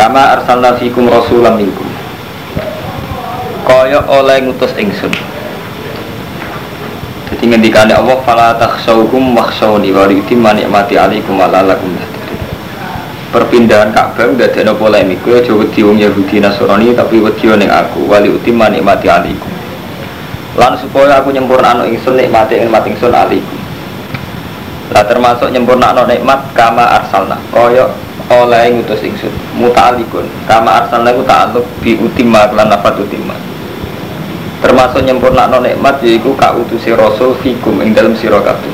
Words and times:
Kama 0.00 0.32
arsalna 0.32 0.80
fikum 0.80 1.12
rasulam 1.12 1.60
minkum. 1.60 1.84
Kaya 3.68 4.00
oleh 4.08 4.48
ngutus 4.48 4.72
ingsun. 4.80 5.12
Jadi 7.28 7.44
ngendikane 7.44 7.92
Allah 7.92 8.16
fala 8.24 8.56
takhshawkum 8.56 9.36
wakhshawni 9.36 9.92
wa 9.92 10.08
yutimma 10.08 10.56
ni'mati 10.56 10.96
alaikum 10.96 11.36
wa 11.36 11.52
Perpindahan 13.30 13.92
Ka'bah 13.92 14.24
udah 14.24 14.48
ada 14.48 14.72
polemik. 14.72 15.20
Aja 15.28 15.52
wedi 15.52 15.84
wong 15.84 16.00
Yahudi 16.00 16.40
Nasrani 16.40 16.96
tapi 16.96 17.20
wedi 17.20 17.52
ning 17.60 17.68
aku 17.68 18.08
wali 18.08 18.32
utimma 18.32 18.72
nikmati 18.72 19.04
alaikum. 19.04 19.52
Lan 20.56 20.80
supaya 20.80 21.20
aku 21.20 21.28
nyempurnakno 21.28 21.84
ingsun 21.84 22.16
nikmati 22.16 22.56
nikmat 22.56 22.88
ingsun 22.88 23.12
alaikum. 23.12 23.60
Lah 24.96 25.04
termasuk 25.04 25.52
nyempurnakno 25.52 26.08
nikmat 26.08 26.56
kama 26.56 26.88
arsalna 26.88 27.36
kaya 28.28 28.44
oleh 28.44 28.76
ngutus 28.76 29.00
ingsun 29.06 29.32
muta'alikun. 29.56 30.26
Kama 30.44 30.84
arsalna 30.84 31.14
ku 31.14 31.22
ta'aluk 31.24 31.64
bi 31.80 31.96
utimma 31.96 32.50
lan 32.52 32.68
nafat 32.68 32.98
utimma 33.00 33.36
termasuk 34.60 35.00
nyempurnakno 35.02 35.64
nikmat 35.64 36.04
yaiku 36.04 36.36
ka 36.36 36.52
utusi 36.52 36.92
rasul 36.92 37.32
fikum 37.40 37.80
ing 37.80 37.96
dalam 37.96 38.12
sira 38.12 38.38
kabeh. 38.44 38.72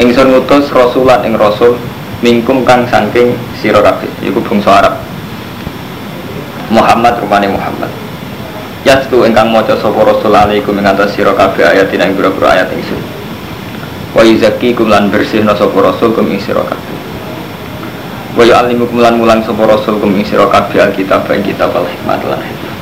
Ingsun 0.00 0.32
ngutus 0.32 0.72
rasulan 0.72 1.22
ing 1.28 1.36
rasul 1.36 1.76
mingkum 2.24 2.64
kang 2.64 2.88
saking 2.88 3.36
sira 3.60 3.84
kabeh 3.84 4.08
yaiku 4.24 4.40
bangsa 4.40 4.80
Arab. 4.80 4.94
Muhammad 6.72 7.20
rupane 7.20 7.52
Muhammad. 7.52 7.92
Yastu 8.84 9.24
ingkang 9.24 9.52
maca 9.52 9.76
sapa 9.76 10.00
rasul 10.00 10.32
alaikum 10.32 10.76
ing 10.80 10.88
atas 10.88 11.12
sira 11.12 11.36
kabeh 11.36 11.64
ayat 11.64 11.92
ing 11.92 12.00
ayat 12.00 12.68
ingsun. 12.72 13.00
Wa 14.16 14.24
yuzakkikum 14.24 14.88
lan 14.88 15.12
bersihna 15.12 15.52
sapa 15.52 15.76
rasul 15.84 16.16
kum 16.16 16.32
ing 16.32 16.40
sira 16.40 16.64
wa 18.34 18.42
yu'allimukum 18.42 18.98
lan 18.98 19.14
mulang 19.14 19.40
sapa 19.46 19.62
rasul 19.62 20.02
kum 20.02 20.10
ing 20.18 20.26
sira 20.26 20.50
kabeh 20.50 20.82
alkitab 20.82 21.22
ing 21.30 21.46
kitab 21.46 21.70
al 21.70 21.86
hikmah 21.86 22.18
lan 22.26 22.42
hikmah. 22.42 22.74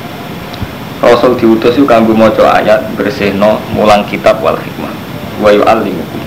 Rasul 1.03 1.37
diutus 1.37 1.77
itu 1.77 1.85
kanggo 1.85 2.17
maca 2.17 2.57
ayat 2.57 2.89
bersihno 2.97 3.61
mulang 3.77 4.01
kitab 4.09 4.41
wal 4.41 4.57
hikmah. 4.57 4.93
Wa 5.37 5.53
yu'allimukum 5.53 6.21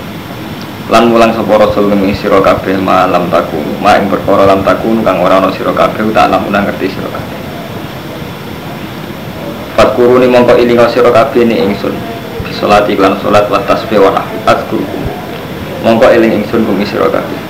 lan 0.87 1.03
mulang 1.11 1.35
sapa 1.35 1.59
rasul 1.59 1.91
kum 1.91 2.07
ing 2.07 2.15
sira 2.15 2.39
kabeh 2.39 2.79
malam 2.79 3.27
takun 3.27 3.67
ma 3.83 3.99
ing 3.99 4.07
perkara 4.07 4.47
lam 4.47 4.63
takun 4.63 5.03
kang 5.03 5.19
ora 5.19 5.43
ana 5.43 5.51
sira 5.51 5.75
kabeh 5.75 6.07
tak 6.15 6.31
lamun 6.31 6.55
ngerti 6.55 6.87
sira 6.87 7.11
kabeh. 7.11 7.39
Fatkuruni 9.75 10.31
mongko 10.31 10.55
ilinga 10.55 10.87
sira 10.87 11.11
kabeh 11.11 11.43
ni 11.43 11.59
ingsun. 11.67 11.91
Bisolati 12.47 12.95
iklan 12.95 13.19
solat 13.19 13.51
wa 13.51 13.59
tasbih 13.67 13.99
wa 13.99 14.23
Azkurkum 14.47 15.03
Mongko 15.83 16.07
iling 16.15 16.41
ingsun 16.41 16.63
kumi 16.63 16.87
sira 16.87 17.11
kabeh 17.11 17.46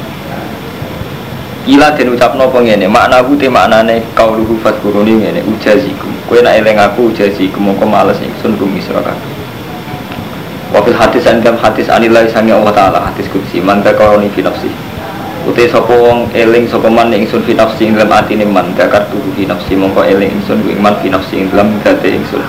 Ila 1.67 1.91
den 1.91 2.15
ucapno 2.15 2.47
apa 2.47 2.63
ngene? 2.63 2.87
Makna 2.87 3.19
ku 3.27 3.35
te 3.35 3.51
maknane 3.51 3.99
kauluhu 4.15 4.55
fatkuruni 4.63 5.19
ngene 5.19 5.43
ujazikum. 5.43 6.07
Kowe 6.31 6.39
nek 6.39 6.63
eling 6.63 6.79
aku 6.79 7.11
ujazikum 7.11 7.67
mongko 7.67 7.83
males 7.83 8.15
ingsun 8.23 8.55
kumi 8.55 8.79
sira 8.79 9.03
kabeh. 9.03 9.35
Wakil 10.71 10.95
hadis 10.95 11.27
dalam 11.27 11.59
hadis 11.59 11.91
anilai 11.91 12.31
sangi 12.31 12.55
Allah 12.55 12.71
Ta'ala 12.71 12.99
hadis 13.11 13.27
kudsi 13.27 13.59
man 13.59 13.83
dakaroni 13.83 14.31
fi 14.31 14.47
nafsi. 14.47 14.71
Uti 15.43 15.67
sapa 15.67 15.91
wong 15.91 16.31
eling 16.31 16.71
sapa 16.71 16.87
man 16.87 17.11
ing 17.11 17.27
ingsun 17.27 17.43
fi 17.43 17.51
nafsi 17.51 17.91
ing 17.91 17.99
dalam 17.99 18.15
atine 18.15 18.47
man 18.47 18.71
dakar 18.71 19.03
tuhu 19.11 19.27
fi 19.35 19.43
nafsi 19.43 19.75
mongko 19.75 20.07
eling 20.07 20.39
ingsun 20.39 20.63
ku 20.63 20.71
ing 20.71 20.79
man 20.79 20.95
fi 21.03 21.11
nafsi 21.11 21.43
ing 21.43 21.51
dalam 21.51 21.75
date 21.83 22.15
ingsun. 22.15 22.43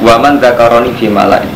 Wa 0.00 0.16
man 0.16 0.40
dakaroni 0.40 0.96
fi 0.96 1.12
malain 1.12 1.52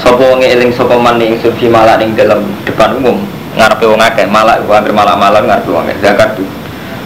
Sapa 0.00 0.24
wong 0.24 0.40
eling 0.40 0.72
sapa 0.72 0.96
man 0.96 1.20
ing 1.20 1.36
ingsun 1.36 1.52
fi 1.60 1.68
ing 1.68 2.16
dalam 2.16 2.48
depan 2.64 2.96
umum 2.96 3.20
ngarepe 3.58 3.84
wong 3.86 4.02
akeh 4.02 4.26
malak 4.30 4.62
ku 4.66 4.70
anggere 4.70 4.94
malak-malak 4.94 5.42
ngarepe 5.46 5.70
wong 5.70 5.86
akeh 5.86 5.98
dakar 6.02 6.30
tuh 6.38 6.46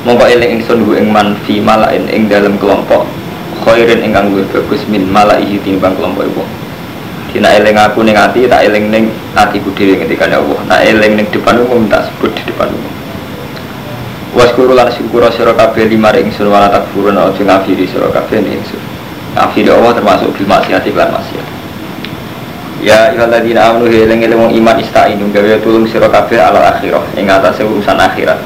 mongko 0.04 0.28
eling 0.28 0.60
ingsun 0.60 0.84
ku 0.84 0.92
ing 0.96 1.08
man 1.08 1.38
fi 1.48 1.60
malain 1.60 2.04
ing 2.12 2.28
dalam 2.28 2.60
kelompok 2.60 3.08
khairin 3.64 4.04
ingkang 4.04 4.28
luwih 4.32 4.44
bagus 4.52 4.84
min 4.90 5.08
malaihi 5.08 5.56
timbang 5.64 5.96
kelompok 5.96 6.28
wong 6.36 6.50
Dina 7.34 7.50
eling 7.50 7.74
aku 7.74 8.06
ning 8.06 8.14
ati 8.14 8.46
tak 8.46 8.62
eling 8.62 8.94
ning 8.94 9.10
atiku 9.34 9.74
dhewe 9.74 9.98
ketika 9.98 10.30
Allah. 10.30 10.54
Nak 10.70 10.80
eling 10.86 11.18
ning 11.18 11.26
depan 11.34 11.58
umum 11.66 11.90
tak 11.90 12.06
sebut 12.06 12.30
di 12.30 12.46
depan 12.46 12.70
umum. 12.70 12.94
Waskuru 14.38 14.70
lan 14.70 14.86
syukur 14.94 15.26
sira 15.34 15.50
kabeh 15.50 15.90
lima 15.90 16.14
ring 16.14 16.30
sun 16.30 16.46
wala 16.46 16.70
takfurun 16.70 17.18
aja 17.18 17.42
ngafiri 17.42 17.90
sira 17.90 18.06
kabeh 18.14 18.38
ingsun. 18.38 18.78
Ngafiri 19.34 19.66
Allah 19.66 19.98
termasuk 19.98 20.30
bil 20.30 20.46
maksiat 20.46 20.86
lan 20.94 21.10
maksiat. 21.10 21.46
Ya 22.84 23.08
ayyuhalladzina 23.08 23.72
amanu 23.72 23.88
eling 23.88 24.28
wong 24.36 24.52
iman 24.60 24.76
istainu 24.76 25.32
gawe 25.32 25.56
tulung 25.64 25.88
sira 25.88 26.04
kabeh 26.04 26.36
ala 26.36 26.76
akhirah 26.76 27.00
ing 27.16 27.24
atase 27.24 27.64
urusan 27.64 27.96
akhirat. 27.96 28.36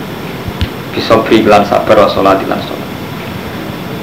Bisa 0.94 1.18
beri 1.26 1.42
lan 1.42 1.66
sabar 1.66 2.06
wa 2.06 2.06
salat 2.06 2.38
lan 2.46 2.62
salat. 2.62 2.86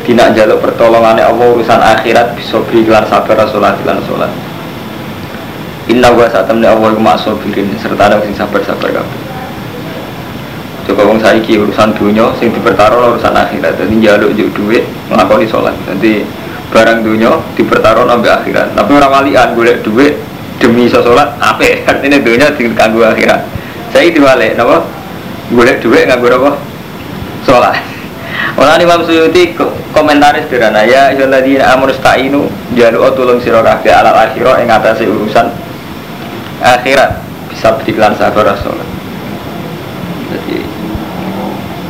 Dina 0.03 0.35
jaluk 0.35 0.59
pertolongannya 0.59 1.23
Allah 1.23 1.47
urusan 1.55 1.79
akhirat 1.79 2.35
bisa 2.35 2.59
beri 2.67 2.83
lan 2.83 3.07
sabar 3.07 3.39
wa 3.39 3.47
salat 3.47 3.79
lan 3.87 4.03
salat. 4.03 4.31
Inna 5.87 6.11
wa 6.11 6.27
saat 6.27 6.51
temen 6.51 6.67
Allah 6.67 6.91
iku 6.91 6.99
maksobirin 6.99 7.71
serta 7.79 8.11
ada 8.11 8.19
sing 8.19 8.35
sabar-sabar 8.35 8.91
kabeh. 8.91 9.19
Coba 10.83 11.15
wong 11.15 11.17
saiki 11.23 11.63
urusan 11.63 11.95
dunia 11.95 12.35
sing 12.43 12.51
dipertaruh 12.51 13.15
urusan 13.15 13.31
akhirat. 13.31 13.79
Jadi 13.79 14.03
njaluk 14.03 14.35
juk 14.35 14.51
duit 14.51 14.83
nglakoni 15.07 15.47
salat. 15.47 15.79
Nanti 15.87 16.27
barang 16.75 17.07
dunia 17.07 17.39
dipertaruh 17.55 18.03
sampai 18.03 18.31
akhirat. 18.35 18.67
Tapi 18.75 18.91
orang 18.91 19.11
walian 19.23 19.55
golek 19.55 19.79
duit 19.87 20.19
demi 20.59 20.91
iso 20.91 20.99
salat 20.99 21.31
apik. 21.39 21.81
Artinya 21.89 22.19
dunia 22.19 22.51
kanggo 22.75 23.07
akhirat. 23.07 23.47
Saya 23.95 24.11
diwalek 24.11 24.59
napa? 24.59 24.83
Golek 25.55 25.79
duit 25.79 26.03
nganggo 26.11 26.27
apa? 26.27 26.51
Salat. 27.47 27.79
Orang 28.59 28.83
Imam 28.83 29.07
Suyuti 29.07 29.55
komentaris 29.95 30.51
sederhana 30.51 30.83
ya 30.83 31.15
ayyuhalladzina 31.15 31.71
amanu 31.71 31.95
sta'inu 31.95 32.51
jaluk 32.75 33.15
tulung 33.15 33.39
sira 33.39 33.63
kabeh 33.63 33.95
alal 33.95 34.11
akhirah 34.11 34.59
ing 34.59 34.67
urusan 35.07 35.47
akhirat 36.59 37.23
bisa 37.47 37.71
beriklan 37.79 38.11
sabar 38.19 38.51
sholat 38.59 38.83
jadi 40.35 40.59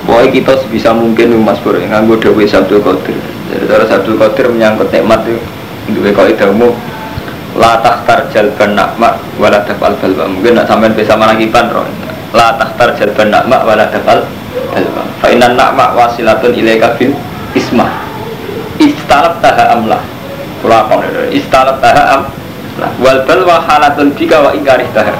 pokoknya 0.06 0.30
kita 0.38 0.54
sebisa 0.62 0.94
mungkin 0.94 1.34
mas 1.42 1.58
Bro 1.66 1.82
nganggo 1.82 2.22
dewi 2.22 2.46
Sabtu 2.46 2.78
Qadir 2.78 3.18
jadi 3.56 3.66
cara 3.72 3.86
Sabtu 3.88 4.20
Qadir 4.20 4.52
menyangkut 4.52 4.92
nikmat 4.92 5.24
itu. 5.24 5.40
Dua 5.96 6.12
kali 6.12 6.36
damu 6.36 6.76
la 7.56 7.80
takhtar 7.80 8.28
jalban 8.36 8.76
nakma 8.76 9.16
wala 9.40 9.64
dafal 9.64 9.96
balba 9.96 10.28
mungkin 10.28 10.60
nak 10.60 10.68
sampean 10.68 10.92
bisa 10.92 11.16
manakiban 11.16 11.72
roh 11.72 11.88
la 12.36 12.52
takhtar 12.60 12.92
jalban 13.00 13.32
nakma 13.32 13.64
wala 13.64 13.88
dafal 13.88 14.28
balba 14.76 15.02
fa 15.24 15.28
inna 15.32 15.56
nakma 15.56 15.96
wasilatun 15.96 16.52
ilaika 16.52 17.00
ismah. 17.56 18.04
Istalab 18.76 19.40
taha 19.40 19.72
amlah 19.72 20.04
kula 20.60 20.84
istalab 21.32 21.80
taha 21.80 22.20
am 22.20 22.22
wal 23.00 23.24
balwa 23.24 23.64
halatun 23.64 24.12
bika 24.12 24.44
wa 24.44 24.52
ingkarih 24.52 24.92
tahar 24.92 25.16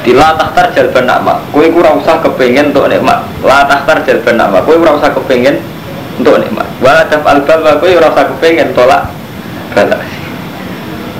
jadi 0.00 0.16
la 0.16 0.32
tahtar 0.32 0.72
jalban 0.72 1.04
nakma 1.04 1.44
kowe 1.52 1.60
kurang 1.68 2.00
usah 2.00 2.24
kepengen 2.24 2.72
untuk 2.72 2.88
nikmat. 2.88 3.20
La 3.44 3.68
tahtar 3.68 4.00
jalban 4.00 4.40
nakma 4.40 4.64
kowe 4.64 4.80
kurang 4.80 4.96
usah 4.96 5.12
kepengen 5.12 5.60
untuk 6.16 6.40
nikmat 6.40 6.59
wala 6.80 7.04
daf 7.06 7.24
al 7.24 7.40
balwa 7.44 7.76
kowe 7.78 7.88
kurang 7.88 8.12
usah 8.12 8.26
kepengen 8.34 8.72
tolak. 8.74 9.08
Bala 9.70 9.96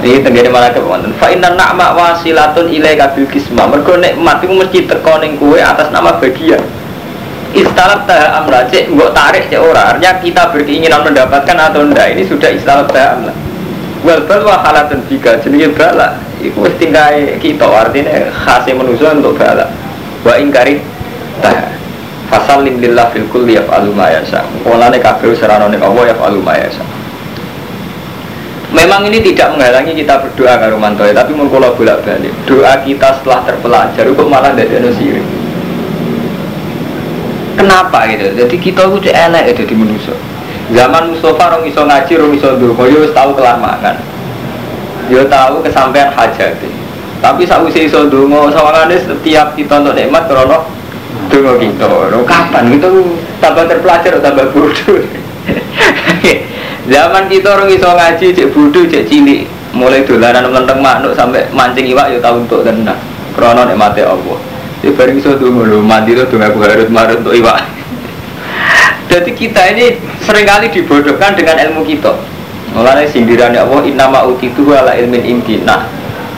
ini 0.00 0.24
tenggene 0.24 0.48
malah 0.48 0.72
kepengen 0.72 1.12
fa 1.20 1.28
inna 1.30 1.54
nakma 1.54 1.94
wasilatun 1.94 2.72
ilai 2.72 2.96
kabil 2.96 3.28
kisma. 3.28 3.68
Mergo 3.68 3.96
nikmat 4.00 4.40
itu 4.42 4.52
mesti 4.52 4.78
teko 4.88 5.20
ning 5.20 5.36
kowe 5.36 5.56
atas 5.60 5.92
nama 5.92 6.16
bagian. 6.18 6.60
Istalab 7.50 8.06
taha 8.06 8.42
amla 8.42 8.66
cek 8.70 8.90
mbok 8.94 9.10
tarik 9.14 9.50
cek 9.50 9.60
ora. 9.60 9.94
Artinya 9.94 10.22
kita 10.22 10.42
berkeinginan 10.54 11.02
mendapatkan 11.02 11.56
atau 11.58 11.82
enggak 11.82 12.14
ini 12.14 12.22
sudah 12.26 12.50
istalab 12.50 12.90
taha 12.90 13.18
amla. 13.18 13.32
Wal 14.00 14.24
balwa 14.24 14.64
halatun 14.64 15.04
bika 15.06 15.38
jenenge 15.44 15.76
bala 15.76 16.16
iku 16.40 16.64
wis 16.64 16.72
tingkae 16.80 17.36
kita 17.36 17.68
artinya 17.68 18.32
khase 18.32 18.72
manusia 18.72 19.12
untuk 19.12 19.36
bala 19.36 19.68
wa 20.24 20.34
ingkari 20.40 20.80
ta 21.44 21.69
fasallim 22.30 22.78
lillah 22.78 23.10
fil 23.10 23.26
kulli 23.28 23.58
yaf'alu 23.58 23.90
ma 23.90 24.08
yasha 24.08 24.46
olane 24.62 25.02
kabeh 25.02 25.34
serana 25.34 25.66
Allah 25.66 26.04
yaf'alu 26.14 26.38
ma 26.40 26.54
yasha 26.54 26.86
Memang 28.70 29.02
ini 29.10 29.18
tidak 29.18 29.58
menghalangi 29.58 29.98
kita 29.98 30.22
berdoa 30.22 30.54
karo 30.62 30.78
mantoy, 30.78 31.10
tapi 31.10 31.34
mun 31.34 31.50
kula 31.50 31.74
bolak-balik. 31.74 32.30
Doa 32.46 32.78
kita 32.86 33.18
setelah 33.18 33.42
terpelajar 33.42 34.06
kok 34.06 34.28
malah 34.30 34.54
ndak 34.54 34.70
ono 34.70 34.94
sirik. 34.94 35.26
Kenapa 37.58 38.06
gitu? 38.06 38.30
Jadi 38.30 38.56
kita 38.62 38.86
itu 38.86 39.10
elek 39.10 39.58
itu 39.58 39.62
di 39.66 39.74
manusia. 39.74 40.14
Zaman 40.70 41.10
Mustafa 41.10 41.58
rong 41.58 41.66
iso 41.66 41.82
ngaji, 41.82 42.12
rong 42.14 42.32
iso 42.38 42.48
ndonga, 42.54 42.84
yo 42.86 43.02
wis 43.02 43.10
tau 43.10 43.34
kelar 43.34 43.58
mangan. 43.58 43.98
Yo 45.10 45.26
tahu 45.26 45.66
kesampaian 45.66 46.14
hajat. 46.14 46.54
Tapi 47.18 47.42
sakwise 47.42 47.90
iso 47.90 48.06
ndonga, 48.06 48.54
sawangane 48.54 49.02
setiap 49.02 49.58
kita 49.58 49.82
untuk 49.82 49.98
nikmat 49.98 50.30
krono 50.30 50.62
ndonga 51.30 51.54
kita. 51.62 51.86
Lho 51.86 52.26
kapan 52.26 52.74
itu 52.74 52.90
tambah 53.38 53.64
terpelajar 53.70 54.18
atau 54.18 54.22
tambah 54.26 54.50
bodoh. 54.50 54.98
Zaman 56.90 57.30
kita 57.30 57.48
orang 57.54 57.70
iso 57.70 57.86
ngaji 57.86 58.26
cek 58.34 58.50
bodoh 58.50 58.82
cek 58.90 59.06
cilik, 59.06 59.46
mulai 59.70 60.02
dolanan 60.02 60.50
menteng 60.50 60.82
manuk 60.82 61.14
sampai 61.14 61.46
mancing 61.54 61.86
iwak 61.86 62.10
yo 62.10 62.18
tahu 62.18 62.42
untuk 62.42 62.66
tenang. 62.66 62.98
Krono 63.38 63.62
nikmate 63.62 64.02
Allah. 64.02 64.38
Ya 64.82 64.90
bareng 64.90 65.22
iso 65.22 65.38
donga 65.38 65.70
lho, 65.70 65.78
mandi 65.78 66.18
to 66.18 66.26
donga 66.26 66.50
aku 66.50 66.66
harus 66.66 66.90
marut 66.90 67.22
untuk 67.22 67.38
iwak. 67.38 67.62
Jadi 69.06 69.30
kita 69.34 69.74
ini 69.74 69.98
sering 70.22 70.46
kali 70.46 70.70
dibodohkan 70.70 71.38
dengan 71.38 71.58
ilmu 71.58 71.86
kita. 71.86 72.14
Mulanya 72.70 73.06
sindirannya 73.10 73.66
Allah 73.66 73.82
innama 73.82 74.22
utitu 74.26 74.62
ala 74.70 74.94
ilmin 74.94 75.26
indi. 75.26 75.58
Nah, 75.66 75.86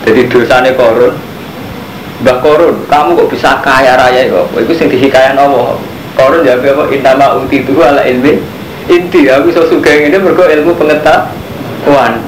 jadi 0.05 0.25
dosanya 0.29 0.73
korun. 0.73 1.12
Mbah 2.23 2.39
korun, 2.39 2.87
kamu 2.87 3.19
kok 3.19 3.29
bisa 3.35 3.59
kaya 3.59 3.99
raya 3.99 4.31
kok? 4.31 4.47
Itu 4.55 4.73
sing 4.75 4.87
dihikayan 4.87 5.35
Allah. 5.35 5.75
Korun 6.15 6.47
ya 6.47 6.55
apa 6.55 6.87
innama 6.93 7.43
utitu 7.43 7.83
ala 7.83 8.07
ilmin 8.07 8.39
inti. 8.87 9.27
Aku 9.27 9.51
so 9.51 9.67
suka 9.67 9.91
ini 9.91 10.15
mergo 10.15 10.47
ilmu 10.47 10.77
pengetahuan. 10.79 12.23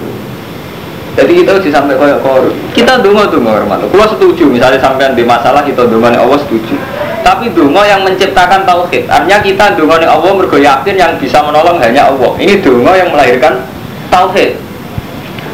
Jadi 1.14 1.32
kita 1.46 1.55
harus 1.55 1.70
sampai 1.70 1.94
kaya 1.94 2.19
korun. 2.19 2.50
Kita 2.75 2.99
dungo 2.99 3.31
dungo 3.31 3.55
hormat. 3.55 3.79
Kalau 3.87 4.08
setuju, 4.11 4.50
misalnya 4.50 4.82
sampai 4.82 5.14
di 5.14 5.23
masalah 5.23 5.62
kita 5.62 5.87
dungo 5.87 6.11
Allah 6.11 6.38
setuju. 6.43 6.75
Tapi 7.23 7.55
dungo 7.55 7.87
yang 7.87 8.02
menciptakan 8.02 8.67
tauhid. 8.67 9.06
Artinya 9.06 9.38
kita 9.38 9.79
dungo 9.79 9.94
Allah 9.94 10.32
mergo 10.35 10.58
yakin 10.58 10.99
yang 10.99 11.14
bisa 11.23 11.38
menolong 11.38 11.79
hanya 11.79 12.11
Allah. 12.11 12.35
Ini 12.35 12.58
dungo 12.58 12.90
yang 12.99 13.14
melahirkan 13.14 13.62
tauhid 14.11 14.64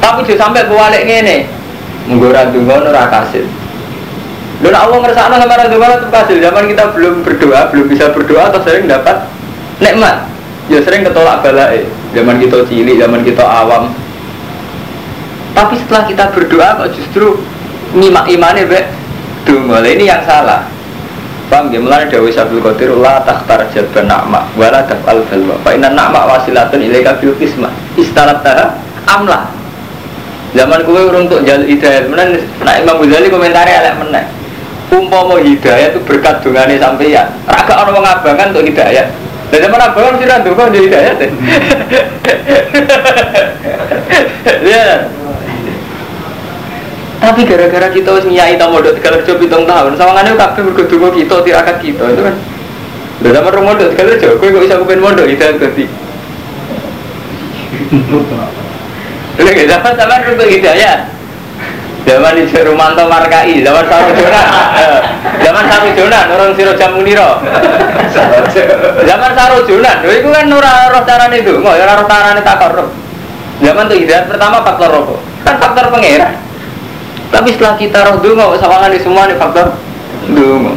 tapi 0.01 0.25
juga 0.25 0.49
sampai 0.49 0.65
balik 0.67 1.05
ini 1.05 1.45
menggoreng 2.09 2.51
dungo 2.57 2.77
nurah 2.81 3.07
kasih 3.13 3.45
Lalu 4.61 4.77
Allah 4.77 4.99
ngerasa 5.01 5.21
sama 5.25 5.41
orang 5.41 5.73
itu 5.73 6.09
kasih 6.13 6.37
zaman 6.45 6.65
kita 6.69 6.85
belum 6.93 7.25
berdoa 7.25 7.73
belum 7.73 7.87
bisa 7.89 8.13
berdoa 8.13 8.53
atau 8.53 8.61
sering 8.61 8.85
dapat 8.85 9.25
nikmat? 9.81 10.29
Ya 10.69 10.85
sering 10.85 11.01
ketolak 11.01 11.41
balai 11.41 11.89
zaman 12.13 12.37
kita 12.37 12.69
cilik 12.69 13.01
zaman 13.01 13.25
kita 13.25 13.41
awam. 13.41 13.89
Tapi 15.57 15.81
setelah 15.81 16.05
kita 16.05 16.25
berdoa 16.37 16.69
kok 16.77 16.93
justru 16.93 17.41
nyimak 17.97 18.29
imannya 18.29 18.69
be 18.69 18.81
dungo 19.49 19.81
ini 19.81 20.05
yang 20.13 20.21
salah. 20.29 20.69
Paham 21.51 21.75
ya? 21.75 21.83
Mulanya 21.83 22.07
Dawi 22.07 22.31
Sabul 22.31 22.63
Qadir 22.63 22.95
La 22.95 23.27
takhtar 23.27 23.67
jalban 23.75 24.07
na'ma 24.07 24.47
Wala 24.55 24.87
daf'al 24.87 25.19
balwa. 25.27 25.59
Fa 25.67 25.75
inna 25.75 25.91
na'ma 25.91 26.23
wasilatun 26.31 26.79
ilaika 26.79 27.19
bil 27.19 27.35
kisma 27.43 27.75
Istarat 27.99 28.47
taha 28.47 28.79
amla 29.11 29.51
Zaman 30.55 30.87
kue 30.87 31.11
untuk 31.11 31.43
jalur 31.43 31.67
hidayat 31.67 32.07
Menan 32.07 32.39
Nah 32.63 32.79
Imam 32.79 33.03
Ghazali 33.03 33.35
komentari 33.35 33.75
alek 33.75 33.99
meneng 33.99 34.40
Umpama 34.91 35.39
hidayat 35.39 35.95
itu 35.95 36.01
berkat 36.03 36.43
dungane 36.43 36.77
sampeyan 36.77 37.31
Raga 37.47 37.75
orang 37.87 37.95
mengabangan 38.03 38.51
untuk 38.51 38.67
hidayat 38.67 39.07
Dan 39.51 39.59
zaman 39.67 39.81
abangan 39.83 40.13
mesti 40.19 40.27
randu 40.27 40.51
kok 40.55 40.71
jadi 40.71 40.85
hidayat 40.87 41.17
Ya 44.71 45.11
tapi 47.21 47.45
gara-gara 47.45 47.93
kita 47.93 48.17
harus 48.17 48.25
nyai 48.25 48.57
tamu 48.57 48.81
modal 48.81 48.97
tiga 48.97 49.13
kerja 49.13 49.37
pitung 49.37 49.69
tahun, 49.69 49.93
sawangannya 49.93 50.41
kabeh 50.41 50.73
berkedua 50.73 51.13
kita 51.13 51.45
tirakat 51.45 51.77
kita 51.85 52.17
itu 52.17 52.23
kan. 52.25 52.33
Udah 53.21 53.31
sama 53.37 53.53
rumah 53.53 53.77
modal 53.77 53.93
tiga 53.93 54.09
kerja, 54.09 54.41
kue 54.41 54.49
kok 54.49 54.65
bisa 54.65 54.81
modal 54.81 55.29
itu 55.29 55.37
ganti. 55.37 55.85
Udah 59.37 59.53
gak 59.53 59.69
zaman 59.69 59.93
zaman 60.01 60.21
untuk 60.33 60.49
hidayah. 60.49 60.97
Zaman 62.11 62.35
di 62.35 62.43
Rumanto 62.51 63.07
Markai, 63.07 63.63
zaman 63.63 63.87
Jonan, 63.87 64.47
zaman 65.47 65.65
Saru 65.71 65.89
Jonan, 65.95 66.27
orang 66.35 66.51
Siro 66.59 66.75
Jamuniro. 66.75 67.39
Zaman 69.07 69.31
Saru 69.39 69.63
Jonan, 69.63 70.03
itu 70.03 70.27
kan 70.27 70.51
nurah 70.51 70.91
roh 70.91 71.07
carane 71.07 71.39
itu, 71.39 71.55
nggak 71.63 71.75
ya 71.79 71.95
roh 71.95 72.07
carane 72.11 72.43
takor. 72.43 72.91
Zaman 73.63 73.87
tuh 73.87 73.95
hidayat 73.95 74.27
pertama 74.27 74.59
faktor 74.67 74.91
rokok, 74.91 75.23
kan 75.47 75.55
faktor 75.63 75.87
pangeran. 75.95 76.35
Tapi 77.31 77.49
setelah 77.55 77.79
kita 77.79 77.99
roh 78.03 78.19
dungo, 78.19 78.59
sawangan 78.59 78.91
di 78.91 78.99
semua 78.99 79.31
nih 79.31 79.39
faktor 79.39 79.71
dungo. 80.35 80.75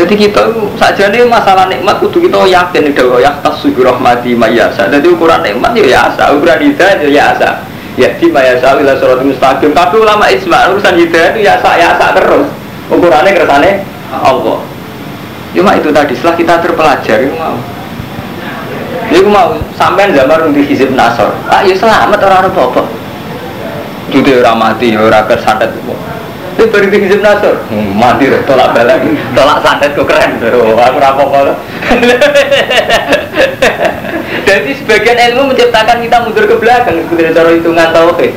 Jadi 0.00 0.14
kita 0.16 0.56
saja 0.80 1.12
nih 1.12 1.28
masalah 1.28 1.68
nikmat 1.68 2.00
kudu 2.00 2.24
kita 2.24 2.48
yakin 2.48 2.96
dawa 2.96 3.20
ya 3.20 3.36
tasubi 3.44 3.84
rahmati 3.84 4.32
mayasa. 4.32 4.88
Jadi 4.88 5.04
ukuran 5.04 5.44
nikmat 5.44 5.76
ya 5.76 5.84
yasa, 6.00 6.32
ukuran 6.32 6.64
hidayah 6.64 6.96
ya 7.04 7.12
yasa. 7.12 7.67
Ya 7.98 8.14
di 8.14 8.30
mayasa 8.30 8.78
ila 8.78 8.94
surat 8.94 9.20
mustaqim. 9.26 9.74
Tapi 9.74 9.98
ulama 9.98 10.30
isma 10.30 10.70
urusan 10.70 10.94
hidayah 10.94 11.34
itu 11.34 11.42
yasa 11.42 11.74
yasa 11.74 12.14
terus. 12.14 12.46
Ukurannya 12.88 13.34
kersane 13.34 13.82
Allah. 14.14 14.62
Cuma 15.50 15.74
itu 15.74 15.90
tadi 15.90 16.14
setelah 16.14 16.36
kita 16.38 16.54
terpelajar 16.62 17.18
itu 17.26 17.34
mau. 17.34 17.58
Ini 19.08 19.24
mau 19.26 19.58
sampai 19.74 20.14
zaman 20.14 20.54
untuk 20.54 20.62
hizib 20.62 20.94
nasor. 20.94 21.34
Ah 21.50 21.66
ya 21.66 21.74
selamat 21.74 22.22
orang-orang 22.22 22.54
bapak 22.54 22.86
juga 24.08 24.32
orang 24.46 24.56
mati, 24.56 24.96
orang 24.96 25.24
kesantet 25.28 25.72
itu 26.58 26.90
di 26.90 26.98
hizib 27.06 27.22
nasur 27.22 27.54
hmm, 27.70 27.94
mati 27.94 28.26
tolak 28.42 28.74
balik. 28.74 28.98
Tolak 29.30 29.62
santet 29.62 29.94
kok 29.94 30.10
keren. 30.10 30.42
Oh, 30.42 30.74
aku 30.74 30.98
rapok 30.98 31.28
kalau 31.30 31.54
jadi 34.48 34.70
sebagian 34.74 35.18
ilmu 35.32 35.54
menciptakan 35.54 36.02
kita 36.02 36.16
mundur 36.26 36.44
ke 36.50 36.56
belakang 36.58 36.98
sebenarnya 37.06 37.36
cara 37.36 37.50
hitungan 37.54 37.88
tauhid 37.94 38.32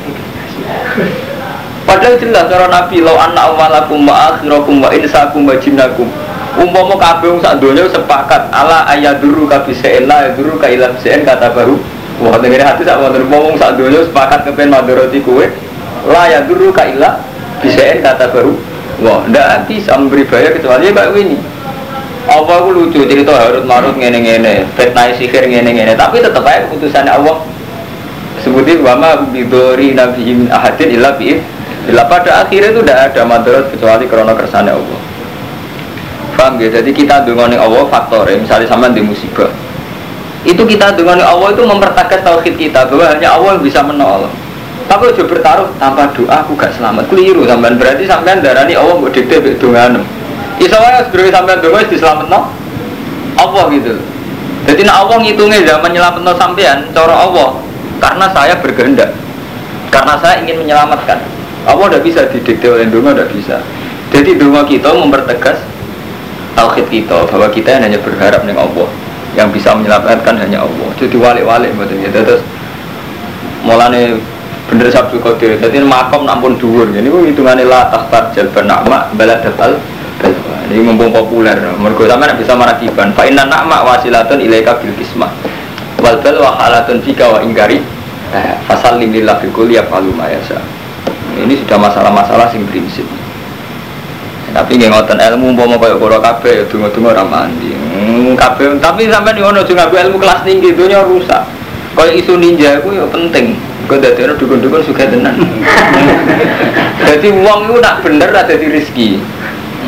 padahal 1.84 2.16
jelas 2.22 2.46
cara 2.48 2.66
nabi 2.72 3.04
lo 3.04 3.20
anak 3.20 3.52
awalakum 3.52 4.08
wa 4.08 4.32
akhirakum 4.32 4.80
wa 4.80 4.90
insakum 4.94 5.50
wa 5.50 5.58
jinnakum. 5.58 6.08
Umpama 6.52 7.00
kabeh 7.00 7.40
sak 7.40 7.64
donya 7.64 7.88
sepakat 7.88 8.52
ala 8.52 8.84
ayaduru 8.92 9.48
kabise 9.48 10.04
la 10.04 10.30
ayaduru 10.30 10.60
ka 10.60 10.68
ila 10.68 10.92
kata 11.00 11.48
baru. 11.56 11.80
Wah 12.22 12.38
dengar 12.38 12.64
hati 12.64 12.84
sak 12.84 13.00
wonten. 13.00 13.24
Wong 13.32 13.56
sak 13.56 13.80
donya 13.80 14.04
sepakat 14.04 14.46
kepen 14.46 14.68
madharati 14.68 15.24
kowe 15.24 15.48
la 16.08 16.42
dulu 16.44 16.74
kaila 16.74 17.31
bisa 17.62 18.02
kata 18.02 18.26
baru 18.34 18.58
wah 19.02 19.26
ndak 19.30 19.70
bisa 19.70 19.98
memberi 19.98 20.26
bayar 20.26 20.58
kecuali 20.58 20.90
kayak 20.90 21.14
ini 21.18 21.38
apa 22.30 22.52
aku 22.62 22.70
lucu 22.74 23.02
cerita 23.10 23.34
harut 23.34 23.66
marut 23.66 23.98
ngene 23.98 24.22
ngene 24.22 24.54
fitnah 24.78 25.10
sihir 25.18 25.50
ngene 25.50 25.74
ngene 25.74 25.94
tapi 25.98 26.22
tetap 26.22 26.46
aja 26.46 26.70
keputusan 26.70 27.10
Allah. 27.10 27.42
Sebutin 28.42 28.82
wama 28.82 29.30
bidori 29.30 29.94
nabi 29.94 30.34
min 30.34 30.50
ahadin 30.50 30.98
illa 30.98 31.14
bi 31.18 31.38
bila 31.86 32.06
pada 32.06 32.46
akhirnya 32.46 32.74
itu 32.74 32.82
tidak 32.86 33.14
ada 33.14 33.22
madarat 33.26 33.66
kecuali 33.74 34.06
karena 34.06 34.34
kersane 34.38 34.70
Allah. 34.70 35.00
Paham 36.38 36.62
ya 36.62 36.70
jadi 36.70 36.90
kita 36.94 37.26
dengan 37.26 37.54
Allah 37.58 37.86
faktor 37.90 38.30
ya 38.30 38.38
misalnya 38.38 38.70
sama 38.70 38.90
di 38.94 39.02
musibah. 39.02 39.50
Itu 40.46 40.66
kita 40.66 40.94
dengan 40.98 41.22
Allah 41.22 41.54
itu 41.54 41.62
mempertegas 41.66 42.22
tauhid 42.26 42.58
kita 42.58 42.86
bahwa 42.90 43.06
hanya 43.14 43.34
Allah 43.34 43.58
yang 43.58 43.66
bisa 43.66 43.82
menolong 43.86 44.34
tapi 44.92 45.08
udah 45.08 45.24
bertaruh 45.24 45.72
tanpa 45.80 46.12
doa 46.12 46.44
aku 46.44 46.52
gak 46.60 46.76
selamat. 46.76 47.08
Keliru 47.08 47.48
sampean 47.48 47.80
berarti 47.80 48.04
sampean 48.04 48.44
darani 48.44 48.76
Allah 48.76 49.00
mau 49.00 49.08
dikte 49.08 49.40
mbek 49.40 49.56
dongane. 49.56 50.04
Iso 50.60 50.76
wae 50.76 51.00
sebelum 51.08 51.32
sampean 51.32 51.64
donga 51.64 51.80
wis 51.80 51.88
diselametno 51.96 52.52
Allah 53.40 53.64
gitu. 53.72 53.96
Jadi 54.68 54.84
nak 54.84 55.08
Allah 55.08 55.24
ngitungnya 55.24 55.64
zaman 55.64 55.96
nyelametno 55.96 56.32
sampean 56.36 56.92
cara 56.92 57.16
Allah 57.24 57.56
karena 58.04 58.26
saya 58.36 58.60
berkehendak. 58.60 59.16
Karena 59.88 60.20
saya 60.20 60.44
ingin 60.44 60.60
menyelamatkan. 60.60 61.24
Allah 61.64 61.86
udah 61.88 62.02
bisa 62.04 62.28
didikte 62.28 62.68
oleh 62.68 62.92
donga 62.92 63.16
udah 63.16 63.28
bisa. 63.32 63.64
Jadi 64.12 64.36
donga 64.36 64.68
kita 64.68 64.92
mempertegas 64.92 65.64
tauhid 66.60 66.92
kita 66.92 67.32
bahwa 67.32 67.48
kita 67.48 67.80
hanya 67.80 67.96
berharap 67.96 68.44
dengan 68.44 68.68
Allah 68.68 68.92
yang 69.40 69.48
bisa 69.56 69.72
menyelamatkan 69.72 70.36
hanya 70.36 70.68
Allah. 70.68 70.90
Jadi 71.00 71.16
walik-walik 71.16 71.72
betul 71.80 71.96
ya. 72.04 72.12
Terus 72.12 72.44
mulane 73.64 74.20
bener 74.72 74.88
sabtu 74.88 75.20
kodir 75.20 75.60
jadi 75.60 75.84
makom 75.84 76.24
nampun 76.24 76.56
dhuwur. 76.56 76.88
Ini 76.96 77.12
ku 77.12 77.28
hitungannya 77.28 77.68
lah 77.68 77.92
tahtar 77.92 78.32
jalban 78.32 78.72
nama 78.72 79.12
balad 79.20 79.44
dafal 79.44 79.76
ini 80.72 80.80
mumpung 80.80 81.12
populer. 81.12 81.60
Mergo 81.76 82.08
sampean 82.08 82.40
bisa 82.40 82.56
marakiban 82.56 83.12
fa 83.12 83.28
inna 83.28 83.44
nama 83.44 83.84
wasilatun 83.84 84.40
ilaika 84.40 84.80
bil 84.80 84.96
kismah. 84.96 85.28
Wal 86.00 86.24
bal 86.24 86.40
wa 86.40 86.56
halatun 86.56 87.04
fika 87.04 87.28
wa 87.28 87.44
ingkari 87.44 87.84
eh, 88.32 88.56
fasal 88.64 88.96
lillah 88.96 89.38
fi 89.44 89.52
kulli 89.52 89.76
yafalu 89.76 90.16
ma 90.16 90.32
yasa 90.32 90.58
ini 91.36 91.60
sudah 91.60 91.78
masalah-masalah 91.78 92.48
sing 92.50 92.64
prinsip. 92.72 93.06
Tapi 94.52 94.80
nggak 94.80 94.92
ngotot 94.92 95.20
ilmu 95.20 95.56
mau 95.56 95.80
kayak 95.80 95.96
koro 96.00 96.20
kafe 96.20 96.64
ya 96.64 97.14
ramandi 97.16 97.72
hmm, 97.72 98.36
kafe 98.36 98.68
tapi 98.84 99.08
sampai 99.08 99.32
di 99.32 99.40
ono 99.40 99.64
juga 99.64 99.88
ilmu 99.88 100.18
kelas 100.20 100.44
tinggi 100.44 100.76
dunia 100.76 101.08
rusak 101.08 101.61
kalau 101.96 102.12
isu 102.12 102.34
ninja 102.40 102.80
itu 102.80 102.90
ya 102.96 103.06
penting 103.12 103.60
Kau 103.90 104.00
dari 104.00 104.24
orang 104.24 104.38
dukun-dukun 104.40 104.88
suka 104.88 105.04
tenan. 105.10 105.36
Jadi 107.12 107.28
uang 107.34 107.60
itu 107.68 107.76
nak 107.82 108.00
bener 108.06 108.30
ada 108.32 108.54
di 108.56 108.72
rezeki. 108.72 109.20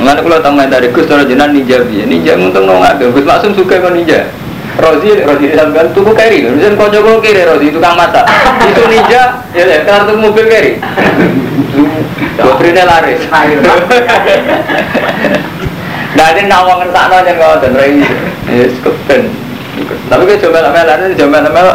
Mana 0.02 0.20
kalau 0.20 0.42
tahu 0.42 0.60
dari 0.66 0.90
Gus 0.90 1.06
Toro 1.06 1.24
jenan 1.24 1.54
ninja 1.54 1.80
bi, 1.86 2.04
ninja 2.04 2.34
untung 2.36 2.66
nong 2.66 2.82
ada. 2.82 3.06
Gus 3.08 3.24
Maksum 3.24 3.54
suka 3.54 3.80
kan 3.80 3.94
ninja. 3.94 4.28
Rozi, 4.74 5.22
Rozi 5.22 5.54
sampean 5.54 5.94
tuku 5.94 6.18
keri, 6.18 6.50
misalnya 6.50 6.82
kau 6.82 6.90
coba 6.90 7.22
kiri 7.22 7.46
Rozi 7.46 7.70
tukang 7.70 7.94
masak. 7.94 8.26
Itu 8.66 8.90
ninja, 8.90 9.46
ya 9.54 9.64
deh, 9.70 9.86
kartu 9.86 10.18
mobil 10.18 10.50
keri. 10.50 10.82
Baterainya 12.42 12.84
laris. 12.84 13.22
Nah, 16.14 16.30
ini 16.30 16.46
nawang 16.46 16.78
ngersakno 16.86 17.26
aja 17.26 17.34
kau 17.42 17.58
dan 17.58 17.74
rai. 17.74 17.98
Yes, 18.46 18.78
kepen. 18.86 19.34
Tapi 20.06 20.30
kalau 20.30 20.42
coba 20.46 20.70
lalu, 20.70 21.18
coba 21.18 21.42
lalu, 21.42 21.74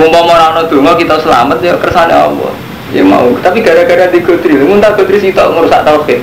Umpama 0.00 0.32
ora 0.32 0.46
ana 0.56 0.62
donga 0.64 0.96
kita 0.96 1.20
selamat 1.20 1.60
ya 1.60 1.76
kersane 1.76 2.16
Allah. 2.16 2.52
Ya 2.90 3.04
mau, 3.06 3.30
tapi 3.38 3.62
gara-gara 3.62 4.10
di 4.10 4.18
Godri, 4.18 4.58
muntah 4.64 4.96
Godri 4.96 5.20
sitok 5.20 5.54
ngerusak 5.54 5.86
tauhid. 5.86 6.18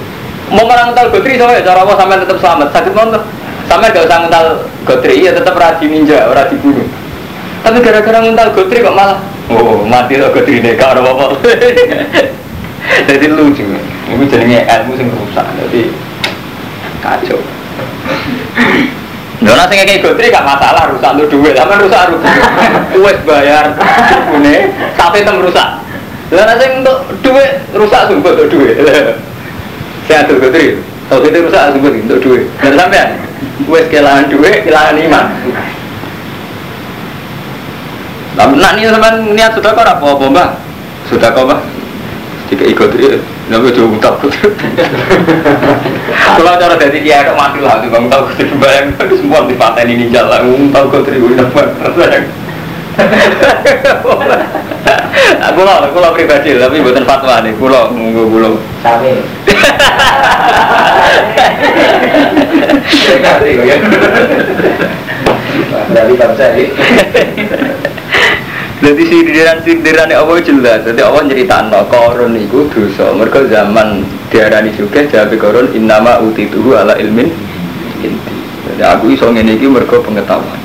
Mau 0.52 0.64
orang 0.64 0.92
ngental 0.92 1.12
gotri 1.12 1.36
soalnya 1.36 1.64
cara 1.64 1.84
apa 1.84 1.94
sampai 1.96 2.24
tetap 2.24 2.38
selamat. 2.40 2.68
Sakit 2.72 2.94
mau 2.96 3.08
Sampai 3.68 3.92
gak 3.92 4.08
usah 4.08 4.24
ngental 4.24 4.46
gotri 4.88 5.28
ya 5.28 5.36
tetap 5.36 5.60
rajin 5.60 5.92
ninja, 5.92 6.32
ora 6.32 6.48
dibunuh. 6.48 6.88
Tapi 7.68 7.84
gara-gara 7.84 8.24
ngental 8.24 8.56
gotri 8.56 8.80
kok 8.80 8.96
malah 8.96 9.20
oh 9.52 9.84
mati 9.84 10.16
lo 10.16 10.32
gotri 10.32 10.64
ini 10.64 10.80
kau 10.80 10.96
apa 10.96 11.36
Jadi 13.12 13.26
lucu. 13.28 13.68
Ini 14.08 14.24
jadinya 14.32 14.60
ilmu 14.64 14.96
sing 14.96 15.08
rusak. 15.12 15.44
Jadi 15.44 15.92
kacau. 17.04 17.40
Nek 19.38 19.70
sing 19.70 19.78
kayak 19.86 20.02
gotri 20.02 20.34
gak 20.34 20.46
masalah 20.46 20.90
rusak 20.90 21.14
lu 21.14 21.30
duit, 21.30 21.54
sama 21.54 21.78
rusak 21.78 22.10
rugi. 22.10 22.30
Wes 23.06 23.20
bayar 23.22 23.78
ini 24.34 24.74
tapi 24.98 25.22
tem 25.22 25.38
rusak. 25.38 25.70
Nek 26.34 26.58
sing 26.58 26.72
untuk 26.82 26.98
duit 27.22 27.52
rusak 27.74 28.02
sumpah 28.10 28.32
untuk 28.34 28.50
duit. 28.50 28.76
Saya 30.10 30.26
tuh 30.26 30.42
gotri. 30.42 30.82
Tahu 31.08 31.22
itu 31.22 31.40
rusak 31.46 31.64
sumpah 31.78 31.92
untuk 31.94 32.20
duit. 32.22 32.44
Dan 32.62 32.74
sampean 32.74 33.10
wes 33.70 33.86
kehilangan 33.94 34.26
duit, 34.34 34.66
kehilangan 34.66 34.96
iman. 35.06 35.26
Nah, 38.38 38.72
nih 38.74 38.90
sampean 38.90 39.16
niat 39.34 39.54
sudah 39.54 39.74
kok 39.74 39.86
apa-apa, 39.86 40.26
Mbak? 40.30 40.50
Sudah 41.10 41.34
kok, 41.34 41.46
Mbak? 41.46 41.62
jika 42.48 42.64
ikut 42.64 42.90
nabi 43.48 43.72
jauh 43.72 43.96
takut 44.04 44.32
kalau 46.38 46.60
cara 46.60 46.76
dari 46.76 47.00
dia 47.04 47.24
ada 47.24 47.34
mati 47.34 47.64
lah 47.64 47.80
tuh 47.80 47.88
bang 47.88 48.06
tahu 48.12 48.22
kudu 48.36 48.56
bayang 48.60 48.92
tapi 49.00 49.16
semua 49.16 49.48
di 49.48 49.56
paten 49.56 49.88
ini 49.88 50.12
jalan 50.12 50.72
tahu 50.72 50.86
kau 50.92 51.04
terima 51.04 51.32
dapat 51.40 51.72
aku 55.48 55.62
lah 55.62 55.86
aku 55.86 55.98
lah 56.02 56.12
pribadi 56.14 56.58
tapi 56.58 56.82
bukan 56.82 57.06
fatwa 57.06 57.42
nih. 57.46 57.54
Pulau 57.58 57.94
nunggu 57.94 58.26
pulau 58.26 58.54
sami. 58.82 59.22
Dari 65.88 66.14
bangsa 66.20 66.46
ini 66.58 66.74
jadi 68.88 69.04
sindiran 69.04 69.58
sindiran 69.68 70.08
Allah 70.16 70.40
jelas. 70.40 70.80
Jadi 70.88 71.04
Allah 71.04 71.28
no 71.68 71.80
korun 71.92 72.40
itu 72.40 72.72
dosa. 72.72 73.12
Mereka 73.12 73.52
zaman 73.52 74.08
diarani 74.32 74.72
juga 74.72 75.04
jadi 75.04 75.36
korun 75.36 75.76
innama 75.76 76.24
utituhu 76.24 76.72
ala 76.72 76.96
ilmin 76.96 77.28
inti. 78.00 78.36
Jadi 78.72 78.84
aku 78.88 79.12
iso 79.12 79.28
ngene 79.28 79.60
iki 79.60 79.68
mereka 79.68 80.00
pengetahuan. 80.00 80.56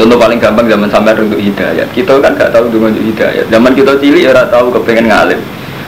Contoh 0.00 0.16
paling 0.16 0.40
gampang 0.40 0.64
zaman 0.64 0.88
sampai 0.88 1.12
untuk 1.20 1.40
hidayat. 1.40 1.88
Kita 1.92 2.20
kan 2.24 2.36
gak 2.36 2.56
tahu 2.56 2.72
dengan 2.72 2.92
hidayat. 2.96 3.48
Zaman 3.52 3.72
kita 3.72 3.96
cilik 4.00 4.24
ya 4.24 4.44
tahu 4.48 4.72
kepengen 4.80 5.12
ngalim. 5.12 5.40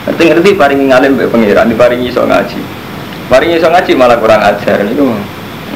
Ngerti 0.05 0.23
ngerti 0.25 0.49
paringi 0.57 0.89
ngalim 0.89 1.17
be 1.17 1.29
pangeran, 1.29 1.69
diparingi 1.69 2.09
iso 2.09 2.25
ngaji. 2.25 2.61
Paringi 3.29 3.61
iso 3.61 3.69
ngaji 3.69 3.91
malah 3.93 4.17
kurang 4.17 4.41
ajar 4.41 4.81
niku. 4.85 5.05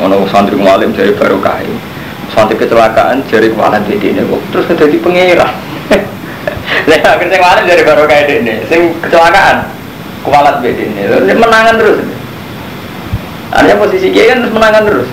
Ono 0.01 0.25
santri 0.29 0.57
ngalim 0.57 0.93
jadi 0.93 1.13
barokah 1.17 1.61
santri 2.33 2.57
kecelakaan 2.57 3.21
jari 3.29 3.51
kepala 3.53 3.77
dede 3.85 4.15
ini 4.15 4.21
kok 4.25 4.41
terus 4.53 4.65
jadi 4.73 4.97
pengira 5.01 5.45
lah 6.89 6.99
akhirnya 7.17 7.37
kemarin 7.37 7.63
dari 7.65 7.83
baru 7.85 8.03
kayak 8.09 8.41
ini 8.41 8.53
sing 8.69 8.93
kecelakaan 9.01 9.69
kepala 10.25 10.57
dede 10.59 10.89
ini 10.89 11.33
menangan 11.37 11.77
terus. 11.77 12.01
Hanya 13.55 13.77
posisi 13.77 14.11
dia 14.11 14.33
kan 14.33 14.43
terus 14.43 14.53
menangan 14.53 14.83
terus. 14.83 15.09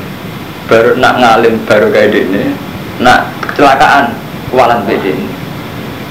Baru 0.66 0.90
nak 0.96 1.14
ngalim 1.20 1.54
baru 1.68 1.92
kayak 1.92 2.16
ini 2.16 2.56
nak 2.98 3.28
kecelakaan 3.52 4.16
kepala 4.48 4.80
dede 4.88 5.12
ini 5.12 5.28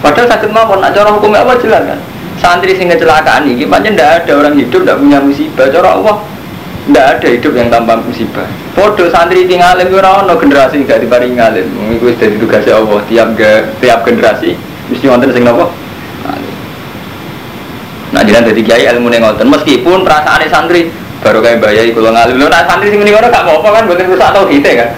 padahal 0.02 0.34
sakit 0.34 0.50
mau 0.50 0.74
nak 0.82 0.98
cara 0.98 1.14
hukumnya 1.14 1.46
apa 1.46 1.62
jelas 1.62 1.86
kan? 1.86 2.00
Santri 2.42 2.74
sing 2.74 2.90
kecelakaan 2.90 3.46
ini 3.46 3.70
macam 3.70 3.94
tidak 3.94 4.26
ada 4.26 4.34
orang 4.34 4.58
hidup 4.58 4.82
tidak 4.82 4.98
punya 4.98 5.18
musibah. 5.22 5.70
Cara 5.70 5.94
Allah 5.94 6.16
tidak 6.92 7.08
ada 7.18 7.28
hidup 7.32 7.54
yang 7.56 7.72
tanpa 7.72 7.96
musibah. 8.04 8.46
Podo 8.76 9.08
santri 9.08 9.48
di 9.48 9.56
ngalim 9.56 9.88
itu 9.88 9.98
orang 9.98 10.28
no 10.28 10.36
generasi 10.36 10.84
gak 10.84 11.00
diparingi 11.00 11.40
ngalim. 11.40 11.66
Mengiku 11.72 12.12
dari 12.20 12.36
tugasnya 12.36 12.78
Allah 12.78 13.00
tiap 13.08 13.28
tiap 13.80 14.00
generasi 14.04 14.60
mesti 14.92 15.06
wonten 15.08 15.32
sing 15.32 15.48
nopo. 15.48 15.72
Nah 18.12 18.22
jadi 18.28 18.44
dari 18.44 18.60
kiai 18.60 18.92
ilmu 18.92 19.08
nengoten 19.08 19.48
meskipun 19.48 20.04
perasaan 20.04 20.44
santri 20.52 20.92
baru 21.24 21.40
kayak 21.40 21.64
bayai 21.64 21.96
kalau 21.96 22.12
ngalim 22.12 22.36
lo 22.44 22.52
nah 22.52 22.68
santri 22.68 22.92
sing 22.92 23.00
ini 23.00 23.16
orang 23.16 23.32
gak 23.32 23.48
mau 23.48 23.64
kan 23.64 23.88
bukan 23.88 24.12
rusak 24.12 24.28
atau 24.36 24.44
kita 24.52 24.70
kan. 24.76 24.90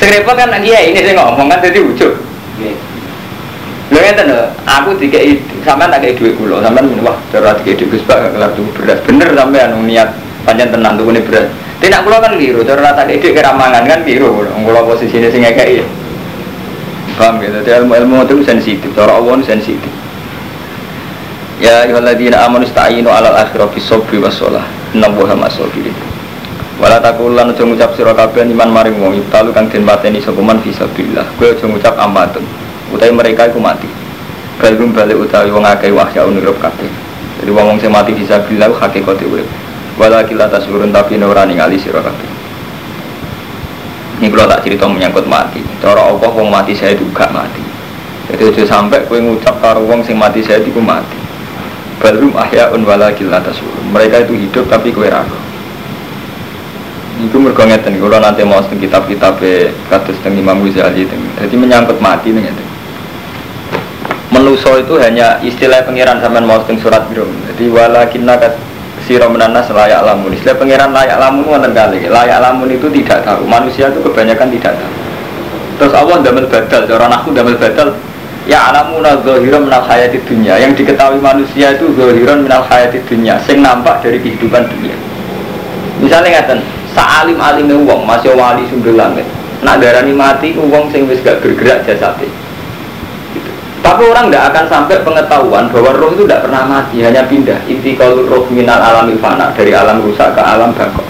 Sing 0.00 0.08
kan 0.24 0.50
kiai 0.64 0.96
ini 0.96 1.04
saya 1.04 1.20
ngomong 1.20 1.52
kan 1.52 1.60
jadi 1.60 1.84
ujung. 1.84 2.16
Lho 3.92 4.00
ngeten 4.00 4.32
lho, 4.32 4.48
aku 4.64 4.96
dikei 4.96 5.36
sampean 5.60 5.92
tak 5.92 6.00
kei 6.00 6.16
dhuwit 6.16 6.40
kula, 6.40 6.64
sampean 6.64 6.88
wah 7.04 7.20
cara 7.28 7.52
dikei 7.60 7.76
dhuwit 7.76 8.00
Gus 8.00 8.02
Pak 8.08 8.32
kelar 8.32 8.50
beras. 8.56 8.98
Bener 9.04 9.28
sampean 9.36 9.76
niat 9.84 10.08
panjang 10.44 10.70
tenang 10.70 11.00
tuh 11.00 11.08
ini 11.10 11.24
berat. 11.24 11.48
Tidak 11.80 12.00
pulau 12.00 12.20
kan 12.22 12.38
biru 12.38 12.64
cara 12.64 12.80
rata 12.80 13.02
ide 13.08 13.34
keramangan 13.34 13.84
kan 13.84 14.00
biru. 14.04 14.44
Pulau 14.46 14.82
posisi 14.88 15.18
ini 15.18 15.28
singa 15.32 15.52
kayak 15.52 15.84
paham 17.14 17.38
gitu 17.38 17.62
jadi 17.62 17.78
ilmu 17.84 17.94
ilmu 17.94 18.16
itu 18.26 18.42
sensitif 18.42 18.90
cara 18.92 19.16
Allah 19.18 19.40
sensitif. 19.42 19.90
Ya 21.62 21.86
ayyuhalladzina 21.86 22.42
amanu 22.42 22.66
ista'inu 22.66 23.06
alal 23.06 23.38
akhirah 23.38 23.70
bis 23.70 23.86
sabri 23.86 24.18
was 24.18 24.34
shalah 24.34 24.66
innallaha 24.90 25.38
masabirin 25.38 25.94
wala 26.82 26.98
takulan 26.98 27.54
aja 27.54 27.62
ngucap 27.62 27.94
sira 27.94 28.10
iman 28.14 28.68
maring 28.70 28.98
wong. 28.98 29.14
Ibtalu 29.22 29.54
kang 29.54 29.70
den 29.70 29.86
mateni 29.86 30.18
sapa 30.18 30.42
man 30.42 30.58
fisabilillah 30.58 31.22
kowe 31.38 31.46
aja 31.46 31.64
ngucap 31.64 31.94
amatun. 31.94 32.42
Utawi 32.90 33.14
mereka 33.14 33.46
iku 33.46 33.62
mati. 33.62 33.86
Kalbum 34.58 34.90
balik 34.90 35.18
utawi 35.18 35.54
wong 35.54 35.62
akeh 35.62 35.94
wahya 35.94 36.26
unurub 36.26 36.58
kabeh. 36.58 36.90
Jadi 37.38 37.50
wong 37.54 37.78
sing 37.78 37.94
mati 37.94 38.10
fisabilillah 38.18 38.74
hakikate 38.74 39.22
urip 39.30 39.46
Walakin 39.94 40.34
la 40.34 40.50
tasurun 40.50 40.90
tapi 40.90 41.14
ora 41.22 41.46
ningali 41.46 41.78
sira 41.78 42.02
kabeh. 42.02 42.30
Ini 44.18 44.30
kalau 44.30 44.46
tak 44.46 44.62
cerita 44.66 44.86
menyangkut 44.86 45.26
mati. 45.26 45.62
Cara 45.82 46.10
Allah 46.10 46.30
wong 46.30 46.50
mati 46.50 46.74
saya 46.74 46.94
juga 46.98 47.30
mati. 47.30 47.62
Jadi 48.30 48.50
aja 48.50 48.64
sampai 48.78 49.06
kowe 49.06 49.18
ngucap 49.18 49.58
karo 49.62 49.86
wong 49.86 50.02
sing 50.02 50.18
mati 50.18 50.42
saya 50.42 50.62
itu 50.62 50.80
mati. 50.82 51.18
Balum 52.02 52.34
ahyaun 52.34 52.82
walakin 52.82 53.30
la 53.30 53.38
tasurun. 53.42 53.90
Mereka 53.94 54.26
itu 54.26 54.34
hidup 54.34 54.66
tapi 54.66 54.90
kowe 54.90 55.06
ra 55.06 55.22
Itu 57.14 57.38
mergo 57.38 57.62
ngeten 57.62 57.94
kalau 57.94 58.18
nanti 58.18 58.42
mau 58.42 58.58
teng 58.66 58.82
kitab-kitab 58.82 59.38
kados 59.86 60.18
teng 60.26 60.34
Imam 60.34 60.58
Ghazali 60.66 61.06
Jadi 61.38 61.54
menyangkut 61.54 62.02
mati 62.02 62.34
nih. 62.34 62.50
Menuso 64.34 64.74
itu 64.82 64.98
hanya 64.98 65.38
istilah 65.46 65.86
pengiran 65.86 66.18
sampean 66.18 66.42
mau 66.42 66.58
surat 66.66 67.06
biru. 67.06 67.30
Jadi 67.54 67.70
walakin 67.70 68.26
siro 69.04 69.28
menanas 69.28 69.68
layak 69.70 70.04
lamun. 70.04 70.32
Istilah 70.32 70.56
pangeran 70.56 70.90
layak 70.92 71.16
lamun 71.20 71.44
wonten 71.48 71.72
kali. 71.72 72.08
Layak 72.08 72.38
lamun 72.40 72.68
itu 72.72 72.88
tidak 72.90 73.24
tahu. 73.24 73.44
Manusia 73.44 73.92
itu 73.92 74.00
kebanyakan 74.04 74.48
tidak 74.52 74.72
tahu. 74.76 74.92
Terus 75.80 75.92
Allah 75.96 76.16
damel 76.24 76.46
badal. 76.48 76.82
Orang 76.88 77.12
aku 77.12 77.28
damel 77.32 77.56
badal. 77.56 77.88
Ya 78.44 78.68
alamuna 78.68 79.24
zahiran 79.24 79.64
minal 79.64 79.84
hayati 79.88 80.20
dunia. 80.28 80.60
Yang 80.60 80.84
diketahui 80.84 81.16
manusia 81.20 81.72
itu 81.72 81.88
zahiran 81.96 82.44
minal 82.44 82.64
hayati 82.68 83.00
dunia. 83.08 83.40
Sing 83.48 83.64
nampak 83.64 84.04
dari 84.04 84.20
kehidupan 84.20 84.68
dunia. 84.68 84.96
Misalnya 86.04 86.40
ngaten 86.40 86.60
saalim 86.92 87.40
alim 87.40 87.72
uang 87.72 88.04
masih 88.04 88.36
wali 88.36 88.68
sumber 88.68 88.92
langit. 88.92 89.24
Nak 89.64 89.80
darani 89.80 90.12
mati 90.12 90.52
uang 90.52 90.92
sing 90.92 91.08
wis 91.08 91.24
gak 91.24 91.40
bergerak 91.40 91.88
jasadnya 91.88 92.43
tapi 93.84 94.08
orang 94.08 94.32
tidak 94.32 94.48
akan 94.48 94.64
sampai 94.64 94.96
pengetahuan 95.04 95.68
bahwa 95.68 95.92
roh 95.92 96.08
itu 96.16 96.24
tidak 96.24 96.48
pernah 96.48 96.64
mati, 96.64 97.04
hanya 97.04 97.28
pindah. 97.28 97.60
Inti 97.68 97.92
kalau 97.92 98.24
roh 98.24 98.48
minal 98.48 98.80
alam 98.80 99.12
fana 99.20 99.52
dari 99.52 99.76
alam 99.76 100.00
rusak 100.00 100.32
ke 100.32 100.40
alam 100.40 100.72
bakok. 100.72 101.04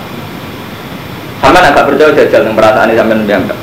Sama 1.39 1.63
agak 1.63 1.87
percaya 1.87 2.11
jajal 2.11 2.51
yang 2.51 2.59
perasaan 2.59 2.91
ini 2.91 2.99
sampai 2.99 3.15
enggak. 3.31 3.59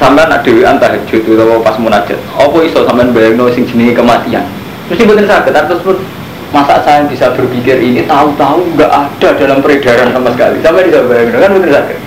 Sampai 0.00 0.24
nak 0.24 0.40
dewi 0.40 0.64
itu 0.64 1.30
pas 1.60 1.76
munajat. 1.76 2.16
Apa 2.32 2.56
iso 2.64 2.80
sampai 2.88 3.12
bayang 3.12 3.44
sing 3.52 3.68
jenis 3.68 3.92
kematian. 3.92 4.48
Mesti 4.88 5.04
bukan 5.04 5.28
sakit, 5.28 5.52
terus 5.52 5.84
pun 5.84 6.00
masa 6.48 6.80
saya 6.80 7.04
bisa 7.04 7.36
berpikir 7.36 7.76
ini 7.76 8.08
tahu-tahu 8.08 8.64
nggak 8.72 8.88
ada 8.88 9.28
dalam 9.36 9.60
peredaran 9.60 10.16
sama 10.16 10.32
sekali. 10.32 10.56
Sampai 10.64 10.88
bisa 10.88 11.04
bayang 11.04 11.28
kan 11.36 11.52
bukan 11.52 11.76
sakit. 11.76 11.98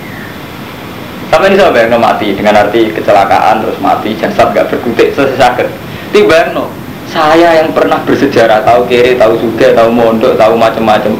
Sampai 1.30 1.54
bisa 1.54 1.70
bayang 1.70 2.02
mati 2.02 2.34
dengan 2.34 2.58
arti 2.58 2.90
kecelakaan 2.90 3.62
terus 3.62 3.78
mati 3.78 4.18
jasad 4.18 4.50
nggak 4.50 4.66
berkutik 4.74 5.14
selesai 5.14 5.38
sakit 5.38 5.93
tiba 6.14 6.54
no. 6.54 6.70
Saya 7.10 7.62
yang 7.62 7.74
pernah 7.74 7.98
bersejarah 8.06 8.62
tahu 8.62 8.86
kiri 8.86 9.18
tahu 9.18 9.34
sudah 9.38 9.74
tahu 9.74 9.90
mondok 9.90 10.38
tahu 10.38 10.54
macam-macam 10.54 11.18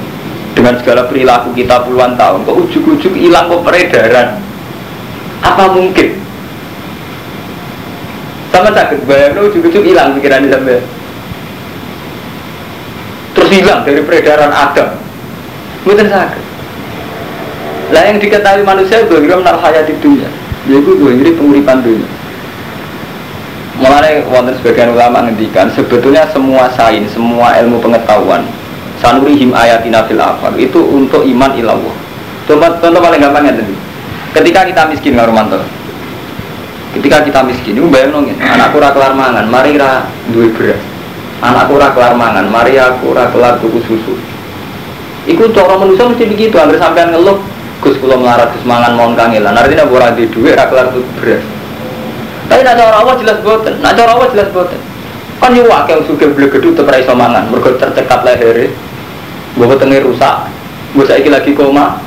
dengan 0.54 0.74
segala 0.80 1.06
perilaku 1.10 1.50
kita 1.52 1.82
puluhan 1.82 2.14
tahun 2.14 2.46
kok 2.46 2.56
ujuk-ujuk 2.56 3.14
hilang 3.18 3.50
kok 3.50 3.62
peredaran? 3.66 4.38
Apa 5.42 5.74
mungkin? 5.74 6.22
Sama 8.54 8.70
sakit 8.70 9.02
bayang 9.04 9.34
no 9.34 9.50
ujuk-ujuk 9.50 9.82
hilang 9.82 10.14
pikiran 10.14 10.46
sampai. 10.46 10.78
Terus 13.34 13.50
hilang 13.50 13.82
dari 13.82 14.00
peredaran 14.06 14.54
Adam. 14.54 14.94
Mungkin 15.84 16.06
sakit. 16.06 16.44
Lah 17.92 18.02
yang 18.08 18.16
diketahui 18.16 18.64
manusia 18.64 19.04
itu 19.04 19.20
menal 19.20 19.58
hayat 19.60 19.84
di 19.90 19.94
dunia 20.00 20.30
yaitu 20.64 20.96
jadi 20.96 21.32
penguripan 21.36 21.84
dunia 21.84 22.08
Mulai 23.74 24.22
wonten 24.30 24.54
sebagian 24.62 24.94
ulama 24.94 25.26
ngendikan 25.26 25.66
sebetulnya 25.74 26.30
semua 26.30 26.70
sains, 26.78 27.10
semua 27.10 27.58
ilmu 27.58 27.82
pengetahuan 27.82 28.46
sanurihim 29.02 29.50
ayatina 29.50 30.06
fil 30.06 30.22
afaq 30.22 30.54
itu 30.62 30.78
untuk 30.78 31.26
iman 31.26 31.50
ilallah. 31.58 31.94
Coba 32.46 32.78
contoh 32.78 33.00
paling 33.02 33.18
gampangnya 33.18 33.58
tadi. 33.58 33.74
Ketika 34.30 34.60
kita 34.70 34.82
miskin 34.90 35.18
nggak 35.18 35.26
romanto. 35.26 35.58
Ketika 36.94 37.26
kita 37.26 37.42
miskin 37.42 37.74
itu 37.74 37.90
bayang 37.90 38.14
nongin 38.14 38.38
anakku 38.38 38.78
ora 38.78 38.94
kelar 38.94 39.18
mangan 39.18 39.50
mari 39.50 39.74
ra 39.74 40.06
duwe 40.30 40.54
beras. 40.54 40.78
Anakku 41.42 41.74
ora 41.74 41.90
kelar 41.90 42.14
mangan 42.14 42.46
mari 42.46 42.78
aku 42.78 43.10
ora 43.10 43.26
kelar 43.34 43.58
tuku 43.58 43.82
susu. 43.90 44.14
Iku 45.26 45.50
cara 45.50 45.80
manusia 45.80 46.06
mesti 46.06 46.28
begitu, 46.28 46.54
hampir 46.60 46.78
sampean 46.78 47.10
ngeluh 47.10 47.40
Gus 47.82 47.96
kula 47.98 48.14
melarat 48.14 48.54
Gus 48.54 48.62
mangan 48.62 48.94
mohon 48.94 49.18
kangelan. 49.18 49.56
Artinya 49.56 49.88
ora 49.88 50.14
di 50.14 50.30
duit 50.30 50.54
kelar 50.54 50.94
tuku 50.94 51.10
beras. 51.18 51.53
Tapi 52.54 52.62
nak 52.62 52.78
cara 52.78 53.02
Allah 53.02 53.18
jelas 53.18 53.42
boten, 53.42 53.82
nak 53.82 53.98
cara 53.98 54.14
Allah 54.14 54.30
jelas 54.30 54.46
boten. 54.54 54.78
Kan 55.42 55.58
yo 55.58 55.66
sugih 56.06 56.30
blek 56.30 56.54
gedhe 56.54 56.70
tetep 56.70 56.86
ra 56.86 57.02
iso 57.02 57.10
mangan, 57.10 57.50
mergo 57.50 57.74
tercekat 57.74 58.22
lehere. 58.22 58.70
Mbok 59.58 59.74
wetenge 59.74 59.98
rusak. 60.06 60.46
Mbok 60.94 61.02
saiki 61.02 61.34
lagi 61.34 61.50
koma. 61.50 61.98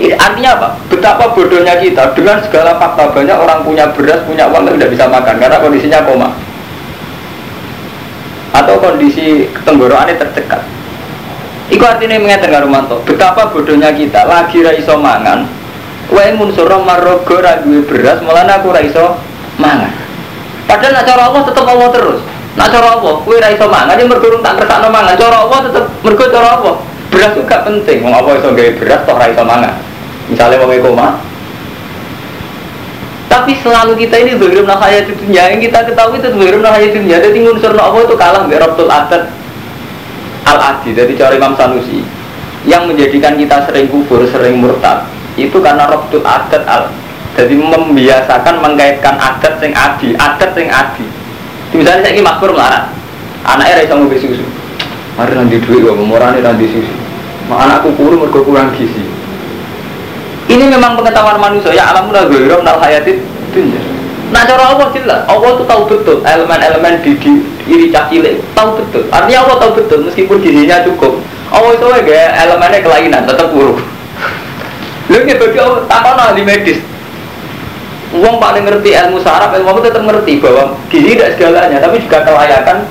Artinya 0.00 0.56
apa? 0.56 0.68
Betapa 0.88 1.28
bodohnya 1.36 1.76
kita 1.76 2.16
dengan 2.16 2.40
segala 2.40 2.80
fakta 2.80 3.12
banyak 3.12 3.36
orang 3.36 3.68
punya 3.68 3.92
beras, 3.92 4.24
punya 4.24 4.48
uang 4.48 4.64
tapi 4.64 4.80
tidak 4.80 4.92
bisa 4.96 5.04
makan 5.12 5.36
karena 5.36 5.60
kondisinya 5.60 6.00
koma 6.08 6.28
atau 8.56 8.80
kondisi 8.80 9.44
tenggorokannya 9.68 10.16
tercekat. 10.16 10.64
Iku 11.68 11.84
artinya 11.84 12.16
mengatakan 12.16 12.64
karo 12.64 12.66
manto, 12.72 12.96
betapa 13.04 13.52
bodohnya 13.52 13.92
kita 13.92 14.24
lagi 14.24 14.64
ra 14.64 14.72
iso 14.72 14.96
mangan. 14.96 15.44
Wae 16.08 16.32
munsura 16.32 16.80
marrogo 16.80 17.44
ra 17.44 17.60
beras, 17.60 18.24
malah 18.24 18.48
aku 18.56 18.72
ra 18.72 18.80
iso 18.80 19.20
mangan. 19.56 19.92
Padahal 20.66 20.92
nak 20.96 21.04
cara 21.06 21.22
Allah 21.30 21.42
tetep 21.46 21.64
Allah 21.66 21.88
terus. 21.92 22.20
Nak 22.56 22.68
cara 22.72 22.88
Allah, 22.96 23.14
kowe 23.20 23.36
ra 23.36 23.50
mangan, 23.52 24.00
ya 24.00 24.04
mergo 24.08 24.28
tak 24.40 24.54
kersakno 24.60 24.88
mangan. 24.88 25.14
Cara 25.16 25.36
Allah 25.44 25.58
tetep 25.68 25.84
mergo 26.00 26.24
cara 26.32 26.48
Allah. 26.60 26.74
Beras 27.06 27.32
itu 27.32 27.42
gak 27.46 27.62
penting, 27.64 28.02
wong 28.02 28.12
apa 28.12 28.28
iso 28.36 28.50
gawe 28.50 28.70
beras 28.82 29.00
toh 29.06 29.16
ra 29.16 29.44
mangan. 29.44 29.72
Misalnya 30.26 30.58
wong 30.58 30.74
koma, 30.82 31.22
tapi 33.30 33.54
selalu 33.62 33.94
kita 34.06 34.16
ini 34.26 34.32
bergerak 34.40 34.66
nahaya 34.66 35.06
dunia 35.06 35.54
yang 35.54 35.60
kita 35.62 35.86
ketahui 35.86 36.18
itu 36.18 36.34
bergerak 36.34 36.62
nahaya 36.66 36.88
dunia 36.90 37.16
jadi 37.22 37.38
unsur 37.46 37.74
Allah 37.78 38.02
itu 38.02 38.16
kalah 38.18 38.42
dengan 38.48 38.66
Rabtul 38.66 38.90
Adat 38.90 39.22
al 40.46 40.58
adi 40.62 40.94
dari 40.94 41.12
cara 41.18 41.34
Imam 41.34 41.58
Sanusi 41.58 42.06
yang 42.66 42.86
menjadikan 42.86 43.34
kita 43.34 43.66
sering 43.66 43.90
kubur 43.90 44.22
sering 44.30 44.62
murtad 44.62 45.06
itu 45.34 45.58
karena 45.58 45.90
robtul 45.90 46.22
adat 46.22 46.62
al 46.64 46.88
jadi 47.36 47.52
membiasakan 47.52 48.64
mengkaitkan 48.64 49.20
adat 49.20 49.60
sing 49.60 49.76
adi 49.76 50.16
adat 50.16 50.50
sing 50.56 50.66
adi 50.72 51.04
misalnya 51.76 52.08
saya 52.08 52.12
ini 52.16 52.24
makmur 52.24 52.56
melarat 52.56 52.88
anaknya 53.44 53.84
rasa 53.84 53.94
mau 53.94 54.08
susu 54.16 54.44
mari 55.20 55.32
nanti 55.36 55.60
duit 55.60 55.84
gak 55.84 55.96
memurani 56.00 56.40
nanti 56.40 56.66
susu 56.72 56.94
mak 57.52 57.68
anakku 57.68 57.92
kurung 57.94 58.24
mergo 58.24 58.42
gizi 58.74 59.04
ini 60.48 60.64
memang 60.72 60.96
pengetahuan 60.96 61.36
manusia 61.36 61.76
ya 61.76 61.92
alam 61.92 62.08
udah 62.08 62.24
gue 62.26 62.48
nal 62.64 62.80
hayati 62.80 63.20
dunia 63.52 63.96
Nah 64.26 64.42
cara 64.42 64.74
Allah 64.74 64.90
jelas, 64.90 65.22
Allah 65.30 65.54
itu 65.54 65.64
tahu 65.70 65.82
betul 65.86 66.18
elemen-elemen 66.26 66.98
di, 66.98 67.14
di 67.14 67.30
iri 67.70 67.94
cilik 67.94 68.42
tahu 68.58 68.74
betul. 68.82 69.06
Artinya 69.14 69.46
Allah 69.46 69.56
tahu 69.62 69.70
betul 69.78 69.98
meskipun 70.10 70.42
gizinya 70.42 70.82
cukup. 70.82 71.22
Allah 71.54 71.78
itu 71.78 71.86
ya 72.10 72.34
elemennya 72.42 72.82
kelainan 72.82 73.22
tetap 73.22 73.54
buruk. 73.54 73.78
Lu 75.06 75.18
bagi 75.22 75.58
Allah 75.62 75.86
tak 75.86 76.34
di 76.34 76.42
medis. 76.42 76.82
Uang 78.16 78.36
paling 78.40 78.64
ngerti 78.64 78.96
ilmu 78.96 79.20
saraf, 79.20 79.52
ilmu 79.52 79.68
apa 79.76 79.80
tetap 79.84 80.02
ngerti 80.04 80.40
bahwa 80.40 80.72
gizi 80.88 81.16
tidak 81.16 81.36
segalanya, 81.36 81.78
tapi 81.82 82.00
juga 82.00 82.24
kelayakan 82.24 82.88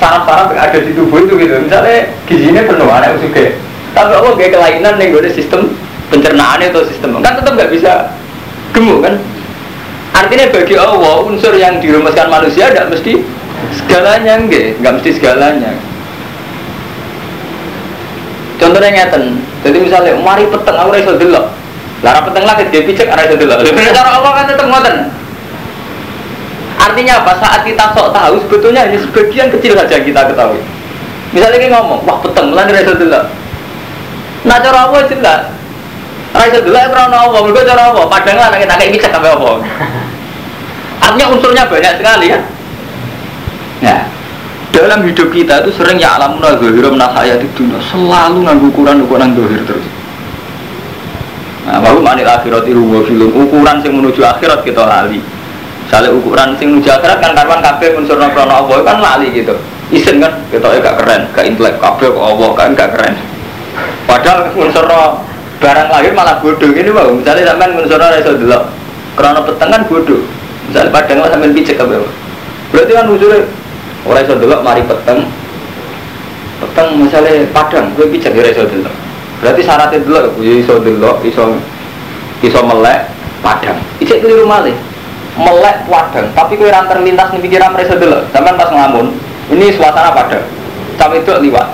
saraf-saraf 0.00 0.50
yang 0.50 0.60
ada 0.66 0.78
di 0.82 0.92
tubuh 0.92 1.22
itu 1.22 1.34
gitu. 1.38 1.54
Misalnya 1.62 2.10
gizinya 2.26 2.62
penuh, 2.66 2.90
anak 2.90 3.22
juga. 3.22 3.54
Tapi 3.92 4.12
Allah 4.18 4.32
kayak 4.34 4.52
kelainan 4.56 4.94
nih 4.98 5.06
gue 5.12 5.30
sistem 5.30 5.76
pencernaan 6.08 6.60
atau 6.60 6.84
sistem 6.84 7.20
kan 7.20 7.36
tetap 7.36 7.52
nggak 7.56 7.72
bisa 7.72 8.12
gemuk 8.72 9.00
kan 9.04 9.16
Artinya 10.12 10.52
bagi 10.52 10.76
Allah 10.76 11.24
unsur 11.24 11.56
yang 11.56 11.80
dirumuskan 11.80 12.28
manusia 12.28 12.68
tidak 12.68 12.92
mesti 12.92 13.24
segalanya 13.80 14.44
enggak, 14.44 14.76
nggak 14.84 14.92
mesti 15.00 15.10
segalanya. 15.16 15.72
Contohnya 18.60 18.92
ngeten, 18.92 19.40
jadi 19.64 19.78
misalnya 19.80 20.12
mari 20.20 20.44
peteng 20.46 20.76
aku 20.76 20.92
raiso 20.92 21.16
delok. 21.16 21.48
Lara 22.02 22.20
peteng 22.26 22.44
lagi 22.44 22.66
dia 22.68 22.82
picek 22.82 23.08
raiso 23.14 23.38
delok. 23.38 23.62
Cara 23.94 24.10
Allah 24.18 24.32
kan 24.34 24.44
tetap 24.50 24.66
ngoten. 24.66 24.96
Artinya 26.82 27.22
apa? 27.22 27.32
Saat 27.38 27.62
kita 27.62 27.94
sok 27.94 28.10
tahu 28.10 28.34
sebetulnya 28.46 28.90
hanya 28.90 28.98
sebagian 28.98 29.48
kecil 29.54 29.78
saja 29.78 30.02
kita 30.02 30.20
ketahui. 30.34 30.58
Misalnya 31.32 31.58
kita 31.62 31.78
ngomong, 31.78 32.04
wah 32.04 32.18
peteng, 32.20 32.50
mulai 32.50 32.68
raiso 32.68 32.98
delok. 32.98 33.24
Nah 34.42 34.58
cara 34.58 34.90
Allah 34.90 35.06
jelas, 35.06 35.42
Raiso 36.32 36.64
dulu 36.64 36.72
ya 36.72 36.88
apa, 36.88 37.38
mereka 37.44 37.68
cara 37.68 37.92
apa? 37.92 38.02
Padahal 38.08 38.48
lah 38.48 38.58
kita 38.58 38.74
kayak 38.80 38.90
bisa 38.96 39.08
sampai 39.12 39.36
apa. 39.36 39.50
Artinya 41.04 41.26
unsurnya 41.28 41.68
banyak 41.68 41.92
sekali 42.00 42.26
ya. 42.32 42.40
Nah, 43.84 44.00
dalam 44.72 45.04
hidup 45.04 45.28
kita 45.28 45.60
itu 45.60 45.70
sering 45.76 46.00
ya 46.00 46.16
alam 46.16 46.40
zuhir 46.40 46.88
menasaya 46.88 47.36
di 47.36 47.44
dunia 47.52 47.76
selalu 47.84 48.48
nganggu 48.48 48.66
ukuran 48.72 49.04
ukuran 49.04 49.36
terus. 49.36 49.84
Nah, 51.62 51.78
baru 51.78 52.02
manil 52.02 52.26
akhirat 52.26 52.66
itu 52.66 52.82
film. 53.06 53.28
Ukuran 53.30 53.78
sing 53.80 53.94
menuju 53.94 54.20
akhirat 54.26 54.66
kita 54.66 54.82
lali. 54.82 55.22
Misalnya 55.86 56.10
ukuran 56.10 56.58
sing 56.58 56.74
menuju 56.74 56.90
akhirat 56.90 57.18
kan 57.22 57.32
karuan 57.38 57.62
kafe 57.62 57.94
unsur 57.94 58.18
krono 58.18 58.66
apa 58.66 58.74
kan 58.82 58.98
lali 58.98 59.30
gitu. 59.30 59.54
Isen 59.92 60.18
kan? 60.18 60.32
Kita 60.50 60.72
gak 60.80 61.04
keren, 61.04 61.22
gak 61.36 61.44
intelek 61.46 61.78
kafe 61.78 62.10
kok 62.10 62.24
apa 62.24 62.46
kan 62.58 62.68
gak 62.74 62.90
keren. 62.96 63.14
Padahal 64.08 64.50
unsur 64.58 64.84
barang 65.62 65.88
lahir 65.94 66.10
malah 66.10 66.42
bodoh 66.42 66.74
ini 66.74 66.90
bang 66.90 67.08
misalnya 67.22 67.54
sampai 67.54 67.70
mensurah 67.70 68.10
rasa 68.10 68.34
dulu 68.34 68.60
karena 69.14 69.40
peteng 69.46 69.70
kan 69.70 69.82
bodoh 69.86 70.20
misalnya 70.66 70.90
padang 70.90 71.18
lah 71.22 71.30
sampai 71.30 71.54
pijak 71.54 71.78
apa 71.78 72.02
berarti 72.74 72.92
kan 72.98 73.06
usulnya 73.06 73.46
orang 74.02 74.26
rasa 74.26 74.34
dulu 74.34 74.56
mari 74.66 74.82
peteng. 74.82 75.18
Peteng 76.58 76.88
misalnya 76.98 77.46
padang 77.54 77.94
gue 77.94 78.06
pijak 78.10 78.34
ya 78.34 78.42
rasa 78.42 78.66
dulu 78.66 78.90
berarti 79.42 79.60
syaratnya 79.66 79.98
dulu 80.06 80.38
gue 80.38 80.62
iso 80.62 80.78
dulu 80.78 81.18
iso 81.26 81.58
iso 82.46 82.60
melek 82.62 83.10
padang 83.42 83.76
ijek 83.98 84.22
keliru 84.22 84.46
malih 84.46 84.78
melek 85.34 85.82
padang 85.90 86.30
tapi 86.32 86.54
gue 86.54 86.70
rantar 86.70 87.02
lintas 87.02 87.34
nih 87.34 87.42
pikiran 87.42 87.74
rasa 87.74 87.98
dulu 87.98 88.22
sampai 88.30 88.54
pas 88.54 88.70
ngelamun 88.70 89.10
ini 89.50 89.74
suasana 89.74 90.14
padang 90.14 90.46
sampai 90.94 91.18
itu 91.18 91.32
liwat 91.42 91.68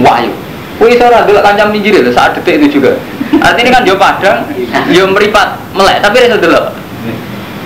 wahyu 0.00 0.32
Wih 0.78 0.94
seorang 0.94 1.26
dulu 1.26 1.42
kancam 1.42 1.74
pinggir 1.74 1.90
itu 1.90 2.14
saat 2.14 2.38
detik 2.38 2.62
itu 2.62 2.78
juga. 2.78 2.94
Artinya 3.42 3.70
kan 3.74 3.82
dia 3.82 3.98
padang, 3.98 4.46
dia 4.86 5.04
meripat, 5.10 5.58
melek, 5.74 5.98
tapi 5.98 6.22
rasa 6.22 6.38
dulu. 6.38 6.60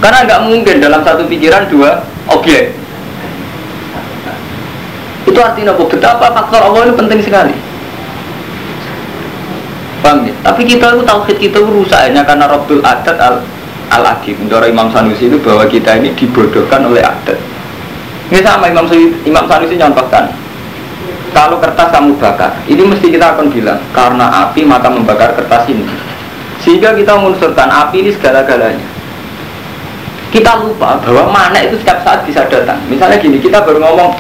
Karena 0.00 0.18
nggak 0.24 0.40
mungkin 0.48 0.74
dalam 0.80 1.04
satu 1.04 1.28
pikiran 1.28 1.68
dua 1.68 2.00
objek. 2.32 2.72
Itu 5.28 5.38
artinya 5.44 5.76
apa? 5.76 5.82
Betapa 5.92 6.26
faktor 6.32 6.61
Allah 6.72 6.88
ini 6.88 6.94
penting 6.96 7.20
sekali. 7.20 7.54
Paham 10.02 10.26
ya? 10.26 10.34
Tapi 10.42 10.66
kita 10.66 10.98
itu 10.98 11.02
tauhid 11.06 11.36
kita 11.38 11.58
itu 11.62 11.70
rusaknya 11.70 12.26
karena 12.26 12.50
Rabbul 12.50 12.82
Adat 12.82 13.16
al 13.22 13.40
al 13.94 14.02
Adi. 14.02 14.34
Menurut 14.34 14.66
Imam 14.66 14.90
Sanusi 14.90 15.30
itu 15.30 15.38
bahwa 15.38 15.62
kita 15.70 15.96
ini 16.02 16.10
dibodohkan 16.18 16.82
oleh 16.84 17.06
adat. 17.06 17.38
Ini 18.34 18.42
sama 18.42 18.66
Imam 18.66 18.90
Imam 19.22 19.46
Sanusi 19.46 19.78
nyontohkan 19.78 20.34
kalau 21.32 21.56
kertas 21.56 21.88
kamu 21.88 22.20
bakar, 22.20 22.52
ini 22.68 22.84
mesti 22.84 23.08
kita 23.08 23.32
akan 23.32 23.48
bilang 23.48 23.80
karena 23.96 24.28
api 24.28 24.68
maka 24.68 24.92
membakar 24.92 25.32
kertas 25.32 25.64
ini. 25.72 25.88
Sehingga 26.60 26.92
kita 26.92 27.16
mengunsurkan 27.16 27.72
api 27.72 28.04
ini 28.04 28.10
segala-galanya. 28.12 28.84
Kita 30.28 30.60
lupa 30.60 31.00
bahwa 31.00 31.32
mana 31.32 31.58
itu 31.64 31.80
setiap 31.80 32.04
saat 32.04 32.24
bisa 32.28 32.44
datang. 32.48 32.76
Misalnya 32.88 33.16
gini, 33.16 33.40
kita 33.40 33.64
baru 33.64 33.80
ngomong 33.80 34.12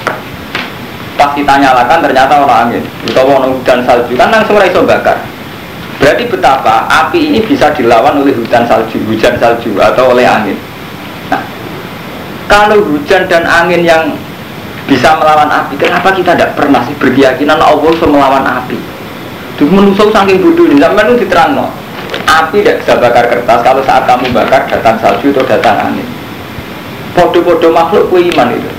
pas 1.16 1.36
kita 1.36 1.60
nyalakan 1.60 2.00
ternyata 2.00 2.32
orang 2.40 2.58
angin 2.68 2.84
atau 3.12 3.28
orang 3.28 3.52
hujan 3.52 3.84
salju 3.84 4.12
kan 4.16 4.32
langsung 4.32 4.56
iso 4.56 4.80
bakar. 4.88 5.20
Berarti 6.02 6.26
betapa 6.26 6.90
api 6.90 7.30
ini 7.30 7.38
bisa 7.46 7.70
dilawan 7.78 8.26
oleh 8.26 8.34
hujan 8.34 8.66
salju, 8.66 8.98
hujan 9.06 9.38
salju 9.38 9.70
atau 9.78 10.10
oleh 10.10 10.26
angin. 10.26 10.58
Nah, 11.30 11.38
kalau 12.50 12.82
hujan 12.90 13.30
dan 13.30 13.46
angin 13.46 13.86
yang 13.86 14.10
bisa 14.86 15.14
melawan 15.18 15.46
api. 15.46 15.78
Kenapa 15.78 16.10
kita 16.10 16.34
tidak 16.34 16.58
pernah 16.58 16.82
sih 16.84 16.94
berkeyakinan 16.98 17.58
Allah 17.58 17.90
bisa 17.94 18.06
melawan 18.08 18.42
api? 18.42 18.78
Itu 19.54 19.70
menusuk 19.70 20.10
saking 20.10 20.42
bodoh 20.42 20.66
ini. 20.66 20.82
Sampai 20.82 21.06
itu 21.06 21.14
diterang 21.22 21.54
no. 21.54 21.66
Api 22.26 22.64
tidak 22.64 22.82
bisa 22.82 22.92
bakar 22.98 23.24
kertas. 23.30 23.60
Kalau 23.62 23.82
saat 23.86 24.04
kamu 24.08 24.34
bakar 24.34 24.66
datang 24.66 24.98
salju 24.98 25.30
atau 25.30 25.44
datang 25.46 25.92
angin. 25.92 26.06
Podo-podo 27.12 27.68
makhluk 27.70 28.08
kue 28.08 28.26
iman 28.32 28.48
itu. 28.56 28.70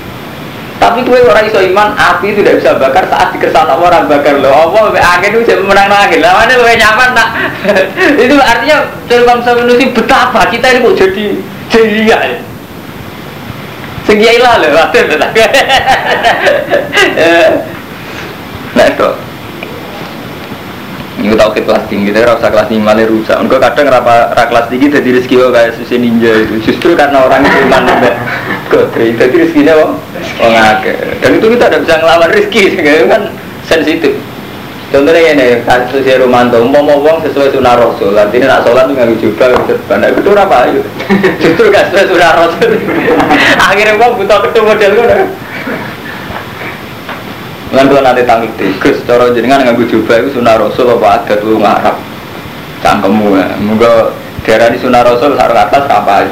Tapi 0.84 1.00
kue 1.00 1.16
orang 1.24 1.48
iso 1.48 1.64
iman, 1.64 1.96
api 1.96 2.36
itu 2.36 2.44
tidak 2.44 2.60
bisa 2.60 2.76
bakar 2.76 3.08
saat 3.08 3.32
dikesan 3.32 3.72
orang 3.72 4.04
bakar 4.04 4.36
loh. 4.36 4.52
Allah 4.52 4.92
angin 5.16 5.32
itu 5.32 5.48
jadi 5.48 5.64
menang 5.64 5.88
angin. 5.88 6.20
Lah 6.20 6.44
mana 6.44 6.60
kue 6.60 6.76
nyaman 6.76 7.08
nak? 7.16 7.28
itu 8.28 8.36
artinya 8.36 8.84
dalam 9.08 9.24
bangsa 9.32 9.56
manusia 9.56 9.88
betapa 9.96 10.44
kita 10.52 10.76
ini 10.76 10.84
kok 10.84 10.96
jadi 11.72 12.04
ya. 12.04 12.18
Segiailah 14.04 14.60
loh, 14.60 14.70
waktu 14.76 15.08
itu. 15.08 15.16
Nah. 15.16 15.32
Ini 21.24 21.40
tau 21.40 21.56
kelas 21.56 21.88
tinggi, 21.88 22.12
tapi 22.12 22.28
rasa 22.28 22.52
kelas 22.52 22.68
tinggi 22.68 22.84
malah 22.84 23.08
rusak. 23.08 23.32
Enggak 23.40 23.64
kadang 23.64 23.88
rapa 23.88 24.36
ra 24.36 24.44
kelas 24.44 24.68
tinggi 24.68 24.92
jadi 24.92 25.08
rezeki 25.08 25.34
kok 25.40 25.52
kayak 25.56 25.72
susi 25.80 25.96
ninja 25.96 26.36
itu. 26.36 26.60
Justru 26.60 26.92
karena 26.92 27.24
orang 27.24 27.48
itu 27.48 27.64
iman 27.64 27.82
mbak 27.88 28.14
Godri, 28.68 29.16
jadi 29.16 29.32
rezekinya 29.32 29.72
kok 29.72 29.90
oh 30.44 30.50
ngake. 30.52 30.92
Dan 31.24 31.30
itu 31.40 31.46
kita 31.56 31.64
tidak 31.72 31.80
bisa 31.88 31.94
ngelawan 31.96 32.28
rezeki, 32.28 32.62
kan 33.08 33.22
sensitif. 33.64 34.12
Contohnya 34.92 35.32
ini, 35.32 35.64
kasus 35.64 36.06
si 36.06 36.12
Romanto, 36.14 36.60
mau 36.62 36.84
mau 36.84 37.02
uang 37.02 37.18
sesuai 37.26 37.50
sunnah 37.50 37.74
Rasul, 37.74 38.14
artinya 38.14 38.54
nak 38.54 38.62
sholat 38.62 38.86
tuh 38.86 38.94
nggak 38.94 39.18
jubah, 39.18 39.50
serban, 39.66 39.98
nah 39.98 40.08
itu 40.12 40.30
apa? 40.30 40.70
Justru 41.42 41.66
gak 41.72 41.90
sesuai 41.90 42.14
sunnah 42.14 42.32
Rasul. 42.38 42.70
Akhirnya 43.74 43.98
uang 43.98 44.22
butuh 44.22 44.38
ketemu 44.44 44.64
model? 44.70 44.92
Dengan 47.74 47.90
kalau 47.90 48.06
nanti 48.06 48.22
tangkik 48.22 48.54
tikus, 48.54 49.02
cara 49.02 49.34
jenengan 49.34 49.66
nggak 49.66 49.90
jubah 49.90 50.22
itu 50.22 50.38
sunnah 50.38 50.54
Rasul 50.62 50.94
apa 50.94 51.26
ada 51.26 51.34
tuh 51.42 51.58
ngarap 51.58 51.98
cangkemmu 52.86 53.34
ya. 53.34 53.50
Moga 53.66 54.14
darah 54.46 54.70
di 54.70 54.78
sunnah 54.78 55.02
Rasul 55.02 55.34
sarung 55.34 55.58
atas 55.58 55.82
apa 55.90 56.22
aja. 56.22 56.30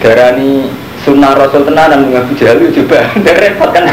Darah 0.00 0.40
ini 0.40 0.72
sunnah 1.04 1.36
Rasul 1.36 1.68
tenanan 1.68 2.08
nggak 2.08 2.32
jalu 2.40 2.72
juga, 2.72 3.04
repot 3.44 3.68
kan? 3.76 3.92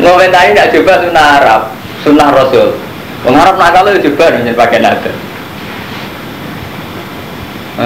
Ngomentari 0.00 0.56
tidak 0.56 0.72
coba 0.72 1.04
sunnah 1.04 1.26
Arab, 1.36 1.68
sunnah 2.00 2.32
Rasul. 2.32 2.80
Pengarap 3.28 3.60
nakal 3.60 3.92
itu 3.92 4.08
coba 4.08 4.40
nih 4.40 4.56
pakai 4.56 4.80
nada. 4.80 5.12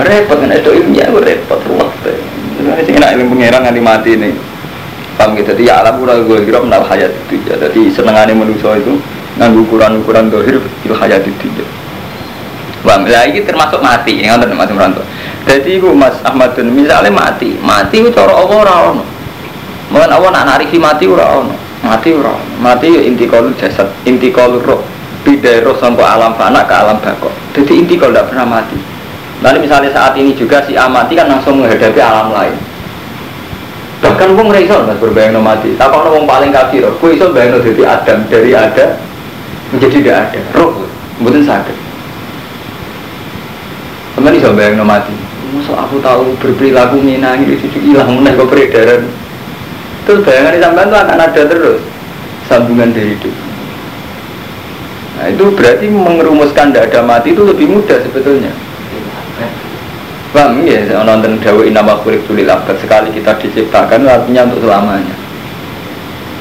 Repot 0.06 0.38
kan 0.38 0.54
itu 0.54 0.70
ilmiah, 0.70 1.10
repot 1.10 1.58
ruwet. 1.66 2.14
Ini 2.62 2.86
sih 2.86 2.94
nak 2.94 3.18
ilmu 3.18 3.34
pengiran 3.34 3.66
nanti 3.66 3.82
mati 3.82 4.14
nih. 4.14 4.45
Paham 5.16 5.32
gitu, 5.32 5.56
ya 5.64 5.80
alam 5.80 5.96
kurang 5.96 6.28
gue 6.28 6.44
kira 6.44 6.60
menal 6.60 6.84
hayat 6.84 7.08
itu 7.08 7.40
ya. 7.48 7.56
Jadi 7.56 7.88
senengannya 7.88 8.36
manusia 8.36 8.76
itu 8.76 9.00
nganggu 9.40 9.64
ukuran-ukuran 9.64 10.28
dohir 10.28 10.60
il 10.60 10.92
hayat 10.92 11.24
itu 11.24 11.48
ya. 11.56 11.64
Bang, 12.84 13.08
lah 13.08 13.24
ini 13.24 13.40
termasuk 13.42 13.80
mati, 13.80 14.20
yang 14.20 14.36
nggak 14.36 14.52
Mas 14.52 14.68
Meranto. 14.68 15.00
Jadi 15.48 15.80
itu 15.80 15.88
Mas 15.96 16.20
Ahmad 16.20 16.52
misalnya 16.60 17.08
mati, 17.08 17.56
mati 17.64 18.04
itu 18.04 18.12
cara 18.12 18.36
Allah 18.36 18.60
rawon. 18.62 18.98
Mungkin 19.88 20.12
Allah 20.12 20.30
nak 20.36 20.44
narifi 20.52 20.76
mati 20.76 21.08
rawon, 21.08 21.48
mati 21.80 22.12
rawon, 22.12 22.44
mati 22.60 22.92
ya 22.92 23.00
inti 23.00 23.24
kalau 23.24 23.48
jasad, 23.56 23.88
inti 24.04 24.28
kalau 24.28 24.60
roh, 24.60 24.84
bidai 25.24 25.64
roh 25.64 25.74
sampai 25.80 26.04
alam 26.04 26.36
fana 26.36 26.62
ke 26.68 26.74
alam 26.76 27.00
bakok. 27.00 27.32
Jadi 27.56 27.72
inti 27.72 27.96
kalau 27.96 28.14
tidak 28.14 28.30
pernah 28.30 28.46
mati. 28.60 28.78
Nanti 29.40 29.58
misalnya 29.64 29.90
saat 29.96 30.12
ini 30.16 30.36
juga 30.36 30.60
si 30.64 30.76
amati 30.76 31.12
kan 31.16 31.28
langsung 31.28 31.60
menghadapi 31.60 32.00
alam 32.00 32.32
lain 32.32 32.75
bahkan 34.06 34.38
wong 34.38 34.54
ora 34.54 34.62
iso 34.62 34.76
mas 34.86 34.98
berbayang 35.02 35.42
mati. 35.42 35.74
Tak 35.74 35.90
kalau 35.90 36.14
wong 36.14 36.24
paling 36.30 36.54
kafir 36.54 36.86
kok 36.86 37.10
iso 37.10 37.34
bayang 37.34 37.58
dari 37.58 37.82
Adam 37.82 38.18
dari 38.30 38.50
ada 38.54 38.86
menjadi 39.74 39.96
tidak 39.98 40.16
ada. 40.30 40.40
Roh 40.54 40.86
mboten 41.18 41.42
sakit. 41.42 41.76
Teman 44.14 44.38
iso 44.38 44.54
bayang 44.54 44.78
mati. 44.86 45.14
Masa 45.50 45.74
aku 45.74 45.98
tahu 45.98 46.38
berperilaku 46.38 47.02
minang 47.02 47.42
itu 47.42 47.66
hilang 47.82 48.22
meneh 48.22 48.38
kok 48.38 48.46
peredaran. 48.46 49.10
Terus 50.06 50.22
bayangan 50.22 50.62
sampean 50.62 50.86
itu 50.86 50.98
akan 51.02 51.18
ada 51.18 51.42
terus 51.50 51.82
sambungan 52.46 52.94
dari 52.94 53.14
itu 53.18 53.30
nah 55.16 55.26
itu 55.32 55.44
berarti 55.56 55.86
mengerumuskan 55.88 56.70
tidak 56.70 56.92
ada 56.92 57.00
mati 57.00 57.32
itu 57.32 57.42
lebih 57.42 57.66
mudah 57.72 57.98
sebetulnya 58.04 58.52
Bang, 60.36 60.68
ya, 60.68 61.00
nonton 61.00 61.40
dawa 61.40 61.64
inama 61.64 61.96
kulik 62.04 62.20
tulil 62.28 62.44
abad 62.44 62.76
sekali 62.76 63.08
kita 63.08 63.40
diciptakan 63.40 64.04
artinya 64.04 64.44
untuk 64.44 64.68
selamanya. 64.68 65.16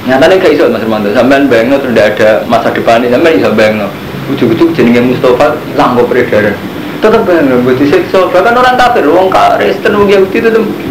Nyatanya 0.03 0.36
gak 0.36 0.51
iso 0.51 0.67
Mas 0.67 0.84
Romanto, 0.84 1.15
sampean 1.15 1.47
bayangno 1.47 1.79
terus 1.79 1.95
tidak 1.95 2.19
ada 2.19 2.29
masa 2.43 2.75
depan 2.75 2.99
ini, 2.99 3.15
sampean 3.15 3.39
iso 3.39 3.55
bayangno. 3.55 3.88
Ujuk-ujuk 4.36 4.75
jenenge 4.75 4.99
Mustafa 4.99 5.55
hilang 5.71 5.95
kok 5.95 6.12
peredaran. 6.12 6.60
Tetap 6.99 7.23
bayangno, 7.23 7.63
buat 7.63 7.79
disiksa. 7.79 8.19
Bahkan 8.36 8.53
orang 8.60 8.75
kafir, 8.75 9.08
orang 9.08 9.31
Kristen, 9.31 9.95
orang 9.95 10.12
Yahudi 10.12 10.38
itu 10.43 10.49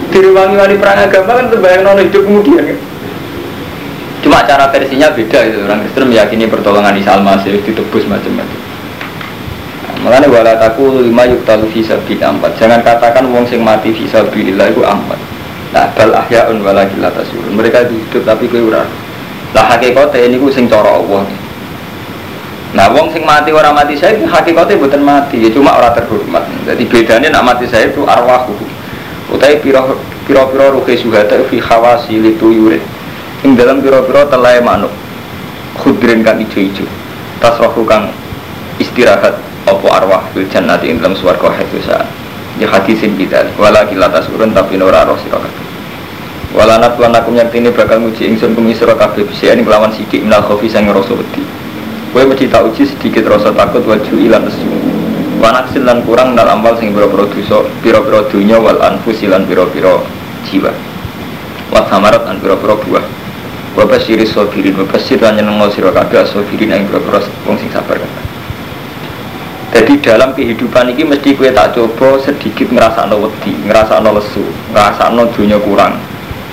diriwangi-wangi 0.09 0.77
perang 0.81 1.05
agama 1.05 1.33
kan 1.45 1.47
terbayang 1.53 1.85
hidup 2.09 2.23
kemudian 2.25 2.65
kan. 2.73 2.79
Cuma 4.25 4.49
cara 4.49 4.73
versinya 4.73 5.13
beda 5.13 5.39
itu. 5.45 5.61
Orang 5.61 5.85
Kristen 5.85 6.09
meyakini 6.09 6.49
pertolongan 6.49 6.97
Isa 6.97 7.21
Al-Masih 7.21 7.61
ditebus 7.69 8.09
macam-macam. 8.09 8.74
Makanya 10.05 10.29
wala 10.29 10.53
taku 10.61 11.01
lima 11.01 11.25
yuk 11.25 11.49
talu 11.49 11.65
visa 11.73 11.97
bin 12.05 12.21
ampat. 12.21 12.53
Jangan 12.61 12.85
katakan 12.85 13.25
wong 13.33 13.49
sing 13.49 13.65
mati 13.65 13.89
visa 13.89 14.21
bilillah 14.29 14.69
itu 14.69 14.85
ampat. 14.85 15.17
Nah 15.73 15.89
bal 15.97 16.13
ahyaun 16.13 16.61
wala 16.61 16.85
gila 16.85 17.09
tasurun. 17.09 17.57
Mereka 17.57 17.89
itu 17.89 18.05
hidup 18.05 18.23
tapi 18.29 18.45
kue 18.53 18.61
ura. 18.61 18.85
Lah 19.57 19.81
ini 19.81 20.37
ku 20.37 20.53
sing 20.53 20.69
coro 20.69 21.01
Allah. 21.01 21.25
Nah 22.77 22.93
wong 22.93 23.17
sing 23.17 23.25
mati 23.25 23.49
orang 23.49 23.73
mati 23.73 23.97
saya 23.97 24.21
hakikatnya 24.21 24.77
bukan 24.77 25.01
mati. 25.01 25.41
Ya 25.41 25.49
cuma 25.49 25.73
orang 25.73 25.97
terhormat. 25.97 26.45
Jadi 26.69 26.85
bedanya 26.85 27.41
nak 27.41 27.57
mati 27.57 27.65
saya 27.65 27.89
itu 27.89 28.05
arwah. 28.05 28.45
Utai 29.33 29.57
piro 29.65 29.97
piro 30.29 30.53
piro 30.53 30.69
ruhe 30.69 31.01
suhata 31.01 31.41
fi 31.49 31.57
khawasi 31.65 32.21
litu 32.21 32.53
yurid. 32.53 32.85
Ing 33.41 33.57
dalam 33.57 33.81
piro 33.81 34.05
piro 34.05 34.29
telai 34.29 34.61
manuk. 34.61 34.93
Khudrin 35.81 36.21
kan 36.21 36.37
ijo-ijo. 36.37 36.85
Tasrohu 37.41 37.89
kang 37.89 38.13
istirahat 38.77 39.54
opo 39.69 39.89
arwah 39.89 40.25
fil 40.33 40.45
jannati 40.49 40.93
ing 40.93 41.01
dalam 41.01 41.17
swarga 41.17 41.49
haitsu 41.53 41.81
saat 41.85 42.09
ya 42.61 42.71
hadisin 42.71 43.19
kita 43.19 43.51
wala 43.59 43.83
kila 43.89 44.11
tasurun 44.11 44.55
tapi 44.55 44.79
nora 44.79 45.03
roh 45.07 45.19
sira 45.19 45.39
kabeh. 45.43 45.67
Wala 46.55 46.79
natwan 46.79 47.11
aku 47.11 47.35
ini 47.35 47.67
bakal 47.75 47.99
nguji 47.99 48.31
ingsun 48.31 48.55
kum 48.55 48.71
sira 48.71 48.95
kabeh. 48.95 49.27
Bisa 49.27 49.51
ini 49.51 49.67
kelawan 49.67 49.91
sidik 49.91 50.23
minal 50.23 50.39
khofi 50.47 50.71
sang 50.71 50.87
rasa 50.87 51.11
wedi. 51.19 51.43
Kowe 52.15 52.23
mesti 52.23 52.47
tak 52.47 52.63
uji 52.71 52.87
sedikit 52.87 53.27
rasa 53.27 53.51
takut 53.51 53.83
waju 53.83 54.15
ilan 54.15 54.47
nesu 54.47 54.63
wanak 55.43 55.67
silan 55.75 56.07
kurang 56.07 56.39
dalam 56.39 56.63
amal 56.63 56.79
sing 56.79 56.95
biro-biro 56.95 57.27
dosa 57.27 57.67
biro-biro 57.83 58.31
dunya 58.31 58.55
wal 58.55 58.79
anfus 58.87 59.19
ilan 59.27 59.43
biro-biro 59.51 60.07
jiwa. 60.47 60.71
Wat 61.75 61.91
samarat 61.91 62.23
an 62.31 62.39
biro-biro 62.39 62.79
buah. 62.87 63.03
Bapak 63.75 64.07
siris 64.07 64.31
sobirin, 64.31 64.79
bapak 64.79 65.03
sirah 65.03 65.35
nyenengol 65.35 65.75
sirah 65.75 65.91
kabeh 65.91 66.23
sobirin 66.31 66.71
yang 66.71 66.87
biro-biro 66.87 67.19
wong 67.51 67.59
sing 67.59 67.67
sabar. 67.75 67.99
kabeh 67.99 68.34
jadi 69.75 69.99
dalam 69.99 70.31
kehidupan 70.39 70.95
ini 70.95 71.03
mesti 71.03 71.35
gue 71.35 71.51
tak 71.51 71.75
coba 71.75 72.15
sedikit 72.23 72.71
ngerasa 72.71 73.11
no 73.11 73.27
wedi, 73.27 73.59
ngerasa 73.67 73.99
no 73.99 74.15
lesu, 74.15 74.47
ngerasa 74.71 75.11
no 75.11 75.27
dunia 75.35 75.59
kurang, 75.59 75.99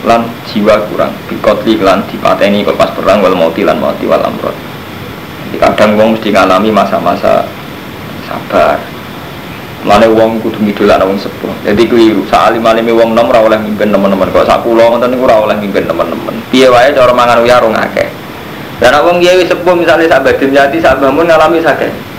lan 0.09 0.25
jiwa 0.49 0.81
kurang. 0.89 1.13
Bikotli 1.29 1.77
lan 1.77 2.01
dipateni 2.09 2.65
kok 2.65 2.81
pas 2.81 2.89
perang 2.89 3.21
wal 3.21 3.37
mauti 3.37 3.61
lan 3.61 3.77
mauti 3.77 4.09
wal 4.09 4.25
amrot. 4.25 4.57
Jadi 5.45 5.57
kadang 5.61 6.01
wong 6.01 6.17
mesti 6.17 6.33
ngalami 6.33 6.73
masa-masa 6.73 7.45
sabar. 8.25 8.81
Mana 9.85 10.09
wong 10.09 10.41
kudu 10.41 10.57
ngidolak 10.57 11.05
wong 11.05 11.21
sepuh. 11.21 11.53
Jadi 11.61 11.85
keliru. 11.85 12.25
Salim 12.25 12.65
alime 12.65 12.89
wong 12.89 13.13
nom 13.13 13.29
oleh 13.29 13.61
mimpin 13.61 13.93
teman-teman. 13.93 14.33
Kok 14.33 14.49
sak 14.49 14.65
kula 14.65 14.89
ngoten 14.97 15.13
niku 15.13 15.29
ora 15.29 15.45
oleh 15.45 15.57
mimpin 15.61 15.85
teman-teman. 15.85 16.41
Piye 16.49 16.73
wae 16.73 16.89
cara 16.89 17.13
mangan 17.13 17.45
uyah 17.45 17.61
rong 17.61 17.77
akeh. 17.77 18.09
Dan 18.81 18.97
wong 19.05 19.21
kiai 19.21 19.45
sepuh 19.45 19.77
misalnya 19.77 20.09
sak 20.09 20.25
badhe 20.25 20.49
nyati 20.49 20.81
sak 20.81 20.97
bangun 20.97 21.29
ngalami 21.29 21.61
sakit. 21.61 22.10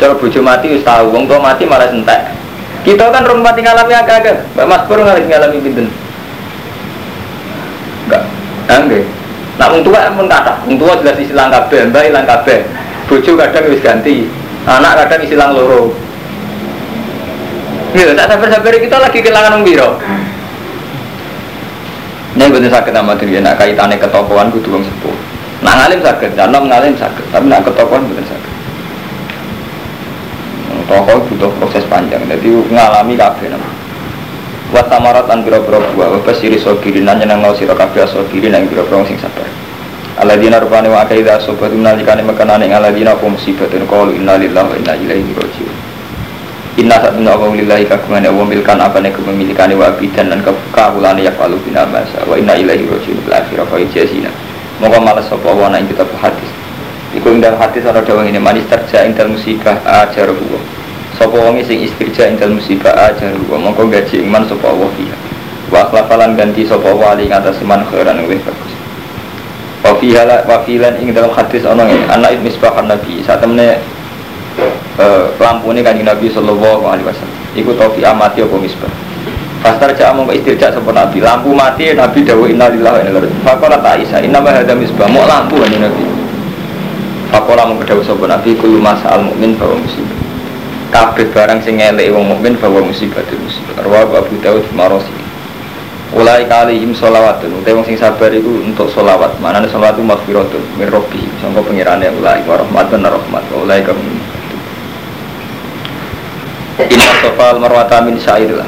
Cara 0.00 0.16
bojo 0.16 0.40
mati 0.40 0.72
wis 0.72 0.80
tahu, 0.80 1.12
wong 1.12 1.28
tua 1.28 1.36
mati 1.36 1.68
malah 1.68 1.92
entek. 1.92 2.32
Kita 2.80 3.12
kan 3.12 3.28
rumah 3.28 3.52
mati 3.52 3.60
ngalami 3.60 3.92
agak-agak. 3.92 4.48
Mbak 4.56 4.64
Mas 4.64 4.82
Pur 4.88 4.96
ngalami 4.96 5.28
ngalami 5.28 5.56
pinten. 5.60 5.86
Enggak. 8.08 8.22
Enggak. 8.72 9.04
Nah, 9.60 9.66
wong 9.68 9.84
tua 9.84 10.08
pun 10.16 10.24
kata, 10.24 10.64
wong 10.64 10.80
tua 10.80 10.96
jelas 11.04 11.20
istilah 11.20 11.52
kabeh, 11.52 11.92
mbak 11.92 12.08
ilang 12.08 12.24
kabeh. 12.24 12.64
Bojo 13.12 13.36
kadang 13.36 13.68
wis 13.68 13.84
ganti, 13.84 14.24
anak 14.64 15.04
kadang 15.04 15.20
istilah 15.20 15.52
loro. 15.52 15.92
Iya, 17.92 18.16
tak 18.16 18.32
sabar-sabar 18.32 18.72
kita 18.80 18.96
lagi 18.96 19.20
kehilangan 19.20 19.60
wong 19.60 19.64
biro. 19.68 20.00
Ini 22.40 22.48
betul 22.48 22.72
sakit 22.72 22.94
sama 22.94 23.12
diri, 23.20 23.44
nak 23.44 23.60
kaitannya 23.60 24.00
ketokohan 24.00 24.48
kudu 24.48 24.80
wong 24.80 24.84
sepuh. 24.86 25.16
Nah 25.60 25.76
ngalim 25.76 26.00
sakit, 26.00 26.40
dan 26.40 26.56
ngalim 26.56 26.96
sakit, 26.96 27.24
tapi 27.28 27.44
nak 27.52 27.60
ketokohan 27.68 28.08
betul 28.08 28.24
sakit 28.24 28.39
toko 30.90 31.22
butuh 31.30 31.50
proses 31.62 31.86
panjang. 31.86 32.26
Jadi 32.26 32.50
ngalami 32.74 33.14
kabeh 33.14 33.46
nama 33.46 33.68
wa 34.74 34.82
samarat 34.90 35.30
an 35.30 35.46
biro-biro 35.46 35.78
buah. 35.94 36.18
Wa 36.18 36.20
basiri 36.26 36.58
sobirin 36.58 37.06
nanya 37.06 37.30
nang 37.30 37.46
ngau 37.46 37.54
siro 37.54 37.78
kabeh 37.78 38.02
sobirin 38.10 38.50
nang 38.50 38.66
biro-biro 38.66 39.06
sing 39.06 39.14
sabar. 39.22 39.46
Aladina 40.18 40.58
rupane 40.58 40.90
wa 40.90 41.06
akaida 41.06 41.38
sobat 41.38 41.70
menalikane 41.70 42.26
mekanane 42.26 42.66
aladina 42.66 43.14
apa 43.14 43.24
musibatun 43.30 43.86
qalu 43.86 44.18
inna 44.18 44.34
lillahi 44.34 44.66
wa 44.66 44.74
inna 44.74 44.94
ilaihi 44.98 45.30
rajiun. 45.32 45.76
Inna 46.82 46.98
satuna 46.98 47.38
wa 47.38 47.54
lillahi 47.54 47.86
kagungan 47.86 48.26
wa 48.34 48.44
milkan 48.44 48.82
apa 48.82 48.98
nek 48.98 49.14
kepemilikane 49.14 49.78
wa 49.78 49.94
bidan 49.94 50.28
lan 50.34 50.42
kawulane 50.74 51.22
ya 51.22 51.32
falu 51.38 51.56
bina 51.62 51.86
masa. 51.86 52.26
Wa 52.26 52.34
inna 52.34 52.58
ilaihi 52.58 52.90
rajiun 52.90 53.22
bil 53.22 53.32
akhirah 53.32 53.64
fa 53.64 53.78
jazina. 53.94 54.28
Moga 54.82 54.98
malas 54.98 55.24
sapa 55.30 55.48
wa 55.54 55.70
ana 55.70 55.80
ing 55.80 55.88
kitab 55.88 56.08
hadis 56.20 56.59
Iku 57.10 57.26
ing 57.34 57.42
dalam 57.42 57.58
hadis 57.58 57.82
ana 57.82 57.98
dawuh 58.06 58.22
ini 58.22 58.38
manis 58.38 58.62
terja 58.70 59.02
ing 59.02 59.18
musibah 59.18 59.82
ajaruhu 59.82 60.80
Sopo 61.20 61.36
wongi 61.36 61.60
sing 61.66 61.84
istirja 61.84 62.30
intel 62.32 62.54
musibah 62.56 62.96
aja 62.96 63.28
wa 63.50 63.60
mongko 63.60 63.92
gaji 63.92 64.24
iman 64.24 64.40
sopo 64.48 64.72
Allah 64.72 64.88
fiha. 64.96 65.16
Wa 65.68 65.84
ganti 66.32 66.64
sopo 66.64 66.96
wali 66.96 67.28
ngatas 67.28 67.60
iman 67.60 67.84
khairan 67.92 68.24
bagus. 68.24 68.72
Wafihala 69.84 70.48
wafilan 70.48 70.96
ing 70.96 71.12
dalam 71.12 71.28
hadis 71.36 71.66
ono 71.68 71.84
anak 71.84 72.40
misbahan 72.40 72.88
nabi. 72.88 73.20
Saat 73.20 73.44
temene 73.44 73.84
lampu 75.36 75.76
ini 75.76 75.84
kanjeng 75.84 76.08
nabi 76.08 76.32
sallallahu 76.32 76.88
alaihi 76.88 77.04
wasallam. 77.04 77.38
Iku 77.52 77.76
taufi 77.76 78.00
amati 78.00 78.40
apa 78.40 78.56
misbah? 78.56 78.92
Pastar 79.60 79.92
cak 79.92 80.16
mau 80.16 80.24
istirja 80.32 80.72
sapa 80.72 80.88
nabi. 80.88 81.20
Lampu 81.20 81.52
mati 81.52 81.92
nabi 81.92 82.24
dawu 82.24 82.48
innalillahi 82.48 82.96
wa 82.96 83.00
inna 83.02 83.12
ilaihi 83.12 83.28
raji'un. 83.44 83.82
Ta 83.84 83.92
Isa 84.00 84.16
inna 84.24 84.40
ma 84.40 84.56
hadza 84.56 84.72
misbah. 84.72 85.04
Mau 85.04 85.28
lampu 85.28 85.60
kanjeng 85.60 85.84
nabi 85.84 86.19
Fakola 87.30 87.62
mau 87.70 87.78
kedawu 87.78 88.02
sapa 88.02 88.26
nabi 88.26 88.58
kullu 88.58 88.82
masal 88.82 89.22
mukmin 89.22 89.54
bahwa 89.54 89.78
musibah 89.78 90.18
kabeh 90.90 91.30
barang 91.30 91.62
sing 91.62 91.78
ngelek 91.78 92.10
wong 92.10 92.26
mukmin 92.26 92.58
bahwa 92.58 92.82
musibah 92.82 93.22
itu 93.22 93.38
musibah. 93.38 93.86
Rawahu 93.86 94.18
Abu 94.18 94.34
Dawud 94.42 94.66
marosi 94.74 95.14
Ulai 96.10 96.42
kalihim 96.50 96.90
sholawatun. 96.90 97.62
Utai 97.62 97.70
wong 97.70 97.86
sing 97.86 97.94
sabar 97.94 98.34
itu 98.34 98.66
untuk 98.66 98.90
sholawat. 98.90 99.38
Mana 99.38 99.62
nih 99.62 99.70
sholawat 99.70 99.94
itu 99.94 100.02
maghfiratun 100.02 100.62
Min 100.74 100.90
robbi 100.90 101.22
Sangka 101.38 101.62
pengirannya 101.62 102.10
ulai 102.18 102.42
Warahmatun 102.42 103.06
rahmat. 103.06 103.44
Ulai 103.54 103.86
kamu 103.86 104.02
Inna 106.90 107.08
sofal 107.22 107.62
marwata 107.62 108.02
min 108.02 108.18
syair 108.18 108.50
lah 108.56 108.66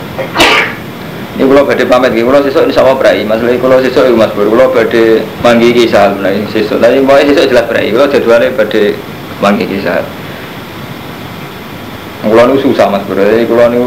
ini 1.32 1.48
kalau 1.48 1.64
badai 1.64 1.88
pamit, 1.88 2.12
kalau 2.12 2.44
sesuk 2.44 2.68
insya 2.68 2.84
Allah 2.84 2.96
berai. 3.00 3.24
Masalah 3.24 3.56
kalau 3.56 3.80
sesuk 3.80 4.04
itu 4.04 4.16
mas 4.20 4.28
bro, 4.36 4.52
kalau 4.52 4.68
badai 4.68 5.24
manggi 5.40 5.72
kisah, 5.72 6.12
nah 6.20 6.28
sesuk. 6.52 6.76
Tapi 6.76 7.00
mau 7.00 7.16
sesuk 7.16 7.48
jelas 7.48 7.64
berai. 7.72 7.88
Kalau 7.88 8.04
jadwalnya 8.12 8.52
badai 8.52 8.92
manggi 9.40 9.64
kisah. 9.64 10.04
Kalau 12.20 12.52
itu 12.52 12.68
susah 12.68 12.86
mas 12.92 13.00
bro, 13.08 13.16
jadi 13.16 13.48
kalau 13.48 13.64
itu 13.72 13.86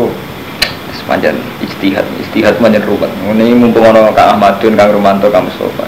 sepanjang 0.97 1.38
istihad, 1.62 2.05
istihad 2.17 2.58
sepanjang 2.58 2.81
rumah. 2.81 3.13
Ini 3.13 3.53
mumpung 3.53 3.93
ono 3.93 4.10
kang 4.17 4.41
Ahmadun, 4.41 4.73
kang 4.73 4.89
Romanto, 4.89 5.29
kang 5.29 5.45
Mustafa. 5.45 5.86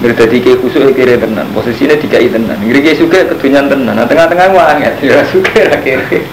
Ngeri 0.00 0.14
dadi 0.14 0.38
ke 0.40 0.56
kusuk 0.56 0.94
kiri 0.96 1.20
tenan, 1.20 1.52
posisinya 1.52 2.00
dikai 2.00 2.32
tenan. 2.32 2.56
Ngeri 2.64 2.80
ke 2.80 2.96
suka 2.96 3.28
kedunyan 3.28 3.68
tenan, 3.68 3.92
nah 3.92 4.08
tengah-tengah 4.08 4.56
wanget, 4.56 4.94
ya 5.04 5.20
suka 5.36 5.68
kiri. 5.84 6.24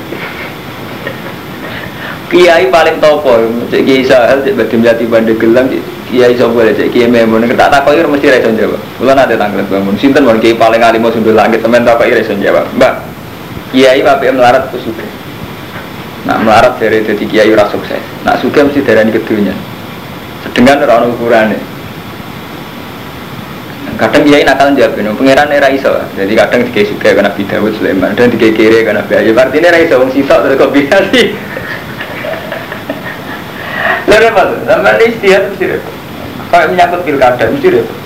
Kiai 2.35 2.67
paling 2.67 2.99
topo, 2.99 3.39
cek 3.71 3.87
Kiai 3.87 4.03
Sahel, 4.03 4.43
cek 4.43 4.59
Badim 4.59 4.83
Yati 4.83 5.07
Bandegelang, 5.07 5.71
Kiai 6.11 6.35
Sopo 6.35 6.59
cek 6.67 6.91
Kiai 6.91 7.07
Memun, 7.07 7.47
tak 7.55 7.71
takoi 7.71 8.03
mesti 8.03 8.27
reson 8.27 8.59
jawab. 8.59 8.75
Kulo 8.99 9.15
nate 9.15 9.39
tanggal 9.39 9.63
bangun, 9.71 9.95
sinten 9.95 10.27
mon 10.27 10.35
Kiai 10.43 10.59
paling 10.59 10.83
alim 10.83 10.99
mau 10.99 11.15
langit, 11.15 11.63
temen 11.63 11.87
takoi 11.87 12.11
reson 12.11 12.43
jawab. 12.43 12.67
Mbak, 12.75 12.93
Kiai 13.71 14.03
apa 14.03 14.27
melarat 14.35 14.67
ke 14.67 14.83
suka. 14.83 15.07
Nak 16.27 16.43
melarat 16.43 16.75
dari 16.75 17.07
jadi 17.07 17.23
Kiai 17.23 17.47
ora 17.55 17.71
sukses. 17.71 18.03
Nak 18.27 18.43
suka 18.43 18.67
mesti 18.67 18.83
darani 18.83 19.15
kedunya. 19.15 19.55
Sedengan 20.43 20.83
ora 20.83 21.07
ono 21.07 21.15
ukurane 21.15 21.55
kadang 23.95 24.27
kiai 24.27 24.43
nakal 24.43 24.75
jawab 24.75 24.99
ini 24.99 25.07
pangeran 25.15 25.55
era 25.55 25.71
iso 25.71 25.87
jadi 26.19 26.33
kadang 26.35 26.67
tiga 26.67 26.81
suka 26.83 27.15
karena 27.15 27.31
Dawud 27.31 27.73
Sulaiman 27.79 28.11
dan 28.11 28.27
tiga 28.27 28.51
kiri 28.51 28.83
karena 28.83 28.99
Bayu 29.07 29.31
artinya 29.31 29.71
era 29.71 29.79
iso 29.79 29.95
wong 30.03 30.11
sitok 30.11 30.39
terus 30.43 30.59
kombinasi 30.59 31.31
lalu 34.15 34.25
apa 34.31 34.41
tuh 34.47 34.59
sama 34.63 34.89
ini 34.95 35.05
istihad 35.11 35.43
mesti 35.51 35.65
repot 35.75 35.95
kalau 36.47 36.65
menyangkut 36.71 37.01
pilkada 37.03 37.43
mesti 37.51 37.67
repot 37.67 37.99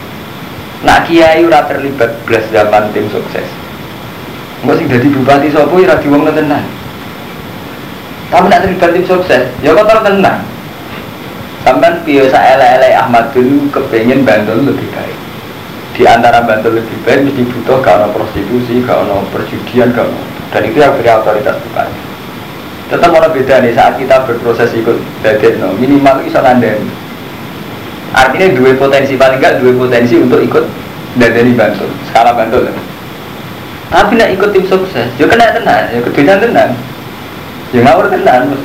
nak 0.81 1.05
kiai 1.05 1.45
ura 1.45 1.61
terlibat 1.69 2.11
belas 2.25 2.45
zaman 2.49 2.89
tim 2.89 3.05
sukses 3.13 3.45
Enggak 4.59 4.75
sih 4.75 4.87
jadi 4.91 5.07
bupati 5.07 5.47
sopo 5.55 5.79
ya 5.79 5.95
di 5.95 6.11
wong 6.11 6.27
tenan. 6.35 6.63
Kamu 8.27 8.51
nak 8.51 8.59
terlibat 8.67 8.91
tim 8.91 9.05
sukses, 9.07 9.47
ya 9.63 9.71
kotor 9.71 10.03
tenang. 10.03 10.43
Sampai 11.63 11.95
biasa 12.03 12.37
ele-ele 12.55 12.91
Ahmad 12.95 13.31
dulu 13.31 13.71
kepengen 13.71 14.23
Bantul 14.23 14.63
lebih 14.63 14.87
baik 14.95 15.17
di 15.99 16.07
antara 16.07 16.39
bantu 16.47 16.71
lebih 16.71 16.95
baik 17.03 17.27
mesti 17.27 17.43
butuh 17.43 17.83
karena 17.83 18.07
prostitusi, 18.15 18.79
karena 18.87 19.19
perjudian, 19.35 19.91
karena 19.91 20.19
dan 20.55 20.63
itu 20.63 20.79
yang 20.79 20.95
beri 20.95 21.11
otoritas 21.11 21.59
bupati. 21.59 22.08
Tetap 22.89 23.13
ada 23.13 23.29
beda 23.29 23.61
nih 23.61 23.77
saat 23.77 24.01
kita 24.01 24.25
berproses 24.25 24.73
ikut 24.73 24.97
badan, 25.21 25.53
no, 25.61 25.77
minimal 25.77 26.25
bisa 26.25 26.41
nandani. 26.41 26.89
Artinya 28.09 28.57
dua 28.57 28.73
potensi 28.73 29.13
paling 29.13 29.37
enggak 29.37 29.61
dua 29.61 29.77
potensi 29.77 30.17
untuk 30.17 30.41
ikut 30.41 30.65
dari 31.21 31.53
bantu, 31.53 31.85
skala 32.09 32.33
bantu. 32.33 32.65
Tapi 33.93 34.17
nak 34.17 34.33
ikut 34.33 34.49
tim 34.49 34.65
sukses, 34.65 35.09
ya 35.21 35.25
kena 35.29 35.53
tenang, 35.53 35.85
ya 35.93 36.01
kedunya 36.01 36.35
tenang, 36.41 36.73
ya 37.73 37.79
ngawur 37.85 38.09
tenang. 38.09 38.57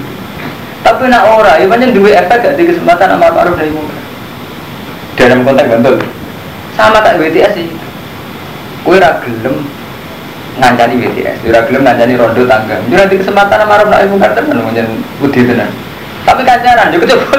Tapi 0.81 1.09
nak 1.13 1.29
ora, 1.29 1.61
ya 1.61 1.69
banyak 1.69 1.93
dua 1.93 2.25
efek 2.25 2.45
gak 2.45 2.57
di 2.57 2.69
kesempatan 2.69 3.17
amal 3.17 3.33
ma'ruf 3.33 3.57
dari 3.57 3.73
muka. 3.73 3.97
Dalam 5.15 5.47
konteks 5.47 5.71
bantu 5.71 5.93
sama 6.75 6.99
tak 7.01 7.23
BTS 7.23 7.55
sih 7.55 7.71
kue 8.83 8.99
ragelem 8.99 9.63
ngancani 10.55 10.95
BTS 11.03 11.43
kue 11.43 11.51
ragelem 11.51 11.83
ngancani 11.83 12.15
rondo 12.15 12.43
tangga. 12.47 12.79
Jadi 12.87 12.95
nanti 12.95 13.15
kesempatan 13.19 13.59
sama 13.59 13.75
Arab 13.75 13.87
nak 13.91 14.07
mungkar 14.07 14.33
tenan 14.39 14.63
menjen 14.63 14.87
budi 15.19 15.43
tenan. 15.43 15.71
Tapi 16.25 16.41
kancaran 16.41 16.89
juga 16.89 17.13
coba 17.13 17.37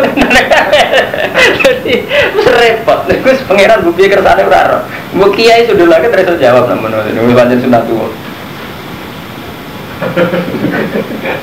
jadi 1.57 1.95
repot. 2.45 2.99
Terus 3.09 3.41
pangeran 3.49 3.81
gue 3.81 3.93
pikir 3.97 4.19
kersane 4.19 4.45
beraro 4.45 4.85
gue 5.15 5.29
kiai 5.31 5.63
sudah 5.65 5.87
lagi 5.87 6.11
terus 6.11 6.37
jawab 6.43 6.67
namun 6.67 6.91
ini 6.91 7.33
panjang 7.33 7.63
sunat 7.63 7.87
tua 7.87 8.07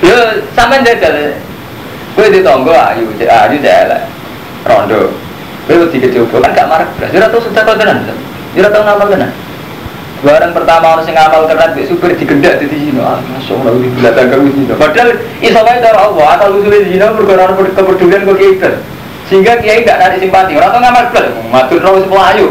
yo 0.05 0.17
sampai 0.53 0.85
jajal. 0.85 1.35
Gue 2.13 2.29
ditonggo 2.29 2.77
ayu 2.77 3.09
ayu 3.17 3.57
jalan 3.65 4.05
rondo. 4.69 5.17
Kowe 5.63 5.89
tiga 5.89 6.11
coba 6.11 6.47
kan 6.47 6.51
gak 6.53 6.69
marah 6.69 6.89
belas. 6.99 7.11
Jura 7.15 7.27
tau 7.33 7.41
sudah 7.41 7.63
kau 7.65 7.79
tenan. 7.79 8.05
Jura 8.53 8.69
tau 8.69 8.85
ngamal 8.85 9.09
tenan. 9.09 9.31
Barang 10.23 10.55
pertama 10.55 10.95
orang 10.95 11.03
sing 11.03 11.19
ngamal 11.19 11.51
tenan 11.51 11.75
di 11.75 11.83
super 11.83 12.15
digendak 12.15 12.63
di 12.63 12.71
sini. 12.71 12.95
Ah, 13.03 13.19
masuk 13.19 13.59
Allah 13.59 13.75
di 13.83 13.91
belakang 13.91 14.31
kamu 14.31 14.55
sini. 14.55 14.71
Padahal 14.79 15.11
iso 15.43 15.61
wae 15.67 15.79
cara 15.83 15.99
Allah 15.99 16.27
asal 16.39 16.49
usulnya 16.63 16.79
di 16.87 16.91
sini 16.95 17.03
perkara 17.03 17.51
kepedulian 17.59 18.23
kok 18.23 18.39
kita. 18.39 18.71
Sehingga 19.27 19.59
kiai 19.59 19.83
gak 19.83 19.99
ada 19.99 20.15
simpati. 20.23 20.55
Orang 20.55 20.71
tau 20.71 20.79
ngamal 20.79 21.05
belas. 21.11 21.27
Matur 21.51 21.83
nol 21.83 22.07
semua 22.07 22.23
ayu. 22.31 22.49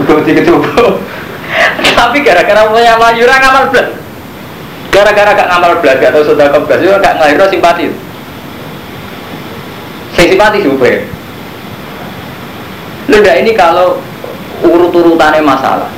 Udah 0.00 0.24
tiga 0.24 0.40
coba. 0.40 0.96
Tapi 1.84 2.18
gara-gara 2.24 2.64
punya 2.72 2.96
maju 2.96 3.20
orang 3.20 3.40
ngamal 3.44 3.64
belas. 3.68 3.88
Gara-gara 4.88 5.30
gak 5.36 5.48
ngamal 5.52 5.72
belas, 5.84 5.96
gak 6.00 6.12
tau 6.16 6.24
sudah 6.24 6.46
kau 6.48 6.64
belas, 6.64 6.80
gak 6.80 7.14
ngahir 7.20 7.44
simpati. 7.52 7.92
Saya 10.14 10.30
simpati 10.30 10.62
supaya 10.62 11.02
Lenda 13.10 13.32
ini 13.36 13.52
kalau 13.52 14.00
urut-urutannya 14.64 15.44
masalah. 15.44 15.90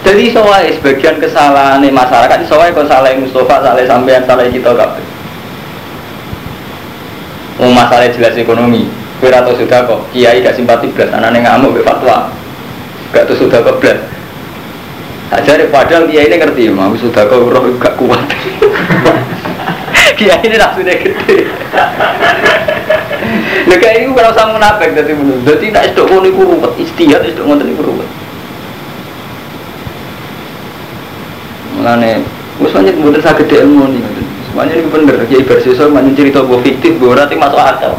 Jadi 0.00 0.32
soalnya 0.32 0.72
sebagian 0.80 1.20
kesalahan 1.20 1.84
masyarakat, 1.84 2.48
soalnya 2.48 2.72
kalau 2.72 2.88
salah 2.88 3.12
Mustafa, 3.20 3.56
salah 3.60 3.84
sampean, 3.84 4.24
salah 4.24 4.48
kita 4.48 4.72
kabeh. 4.72 5.04
Mau 7.60 7.68
masalah 7.76 8.08
jelas 8.08 8.32
ekonomi, 8.40 8.88
kira 9.20 9.44
atau 9.44 9.52
sudah 9.52 9.84
kok 9.84 10.00
kiai 10.16 10.40
gak 10.40 10.56
simpati 10.56 10.88
belas, 10.96 11.12
anak 11.12 11.44
ngamuk 11.44 11.76
be 11.76 11.84
fatwa, 11.84 12.32
gak 13.12 13.28
tuh 13.28 13.36
sudah 13.36 13.60
kok 13.60 13.76
belas. 13.76 14.00
Ajar 15.36 15.60
padahal 15.68 16.08
kiai 16.08 16.32
ini 16.32 16.40
ngerti, 16.40 16.72
mau 16.72 16.96
sudah 16.96 17.28
kok 17.28 17.36
roh 17.36 17.64
gak 17.76 17.94
kuat. 18.00 18.24
kiai 20.18 20.40
ini 20.40 20.56
nafsunya 20.56 20.96
gede. 20.96 21.44
Lha 23.68 23.76
kayak 23.76 24.08
iku 24.08 24.16
kalau 24.16 24.32
sama 24.32 24.56
munafik 24.56 24.96
dadi 24.96 25.12
menurut. 25.12 25.44
Dadi 25.44 25.68
nek 25.68 25.92
sedok 25.92 26.08
ngono 26.08 26.26
iku 26.32 26.40
ruwet, 26.48 26.72
istihad 26.80 27.22
iku 27.28 27.44
ruwet. 27.84 28.19
Mulane 31.90 32.22
wis 32.62 32.70
pancet 32.70 32.94
mboten 32.94 33.18
saged 33.18 33.50
ilmu 33.50 33.90
nih. 33.90 34.02
Semuanya 34.46 34.78
ini 34.78 34.86
bener, 34.94 35.18
ya 35.26 35.42
ibar 35.42 35.58
sesuk 35.58 35.90
manjen 35.90 36.14
cerita 36.14 36.38
bahwa 36.46 36.62
fiktif, 36.62 36.94
bahwa 37.02 37.18
berarti 37.18 37.34
masuk 37.34 37.58
akal. 37.58 37.98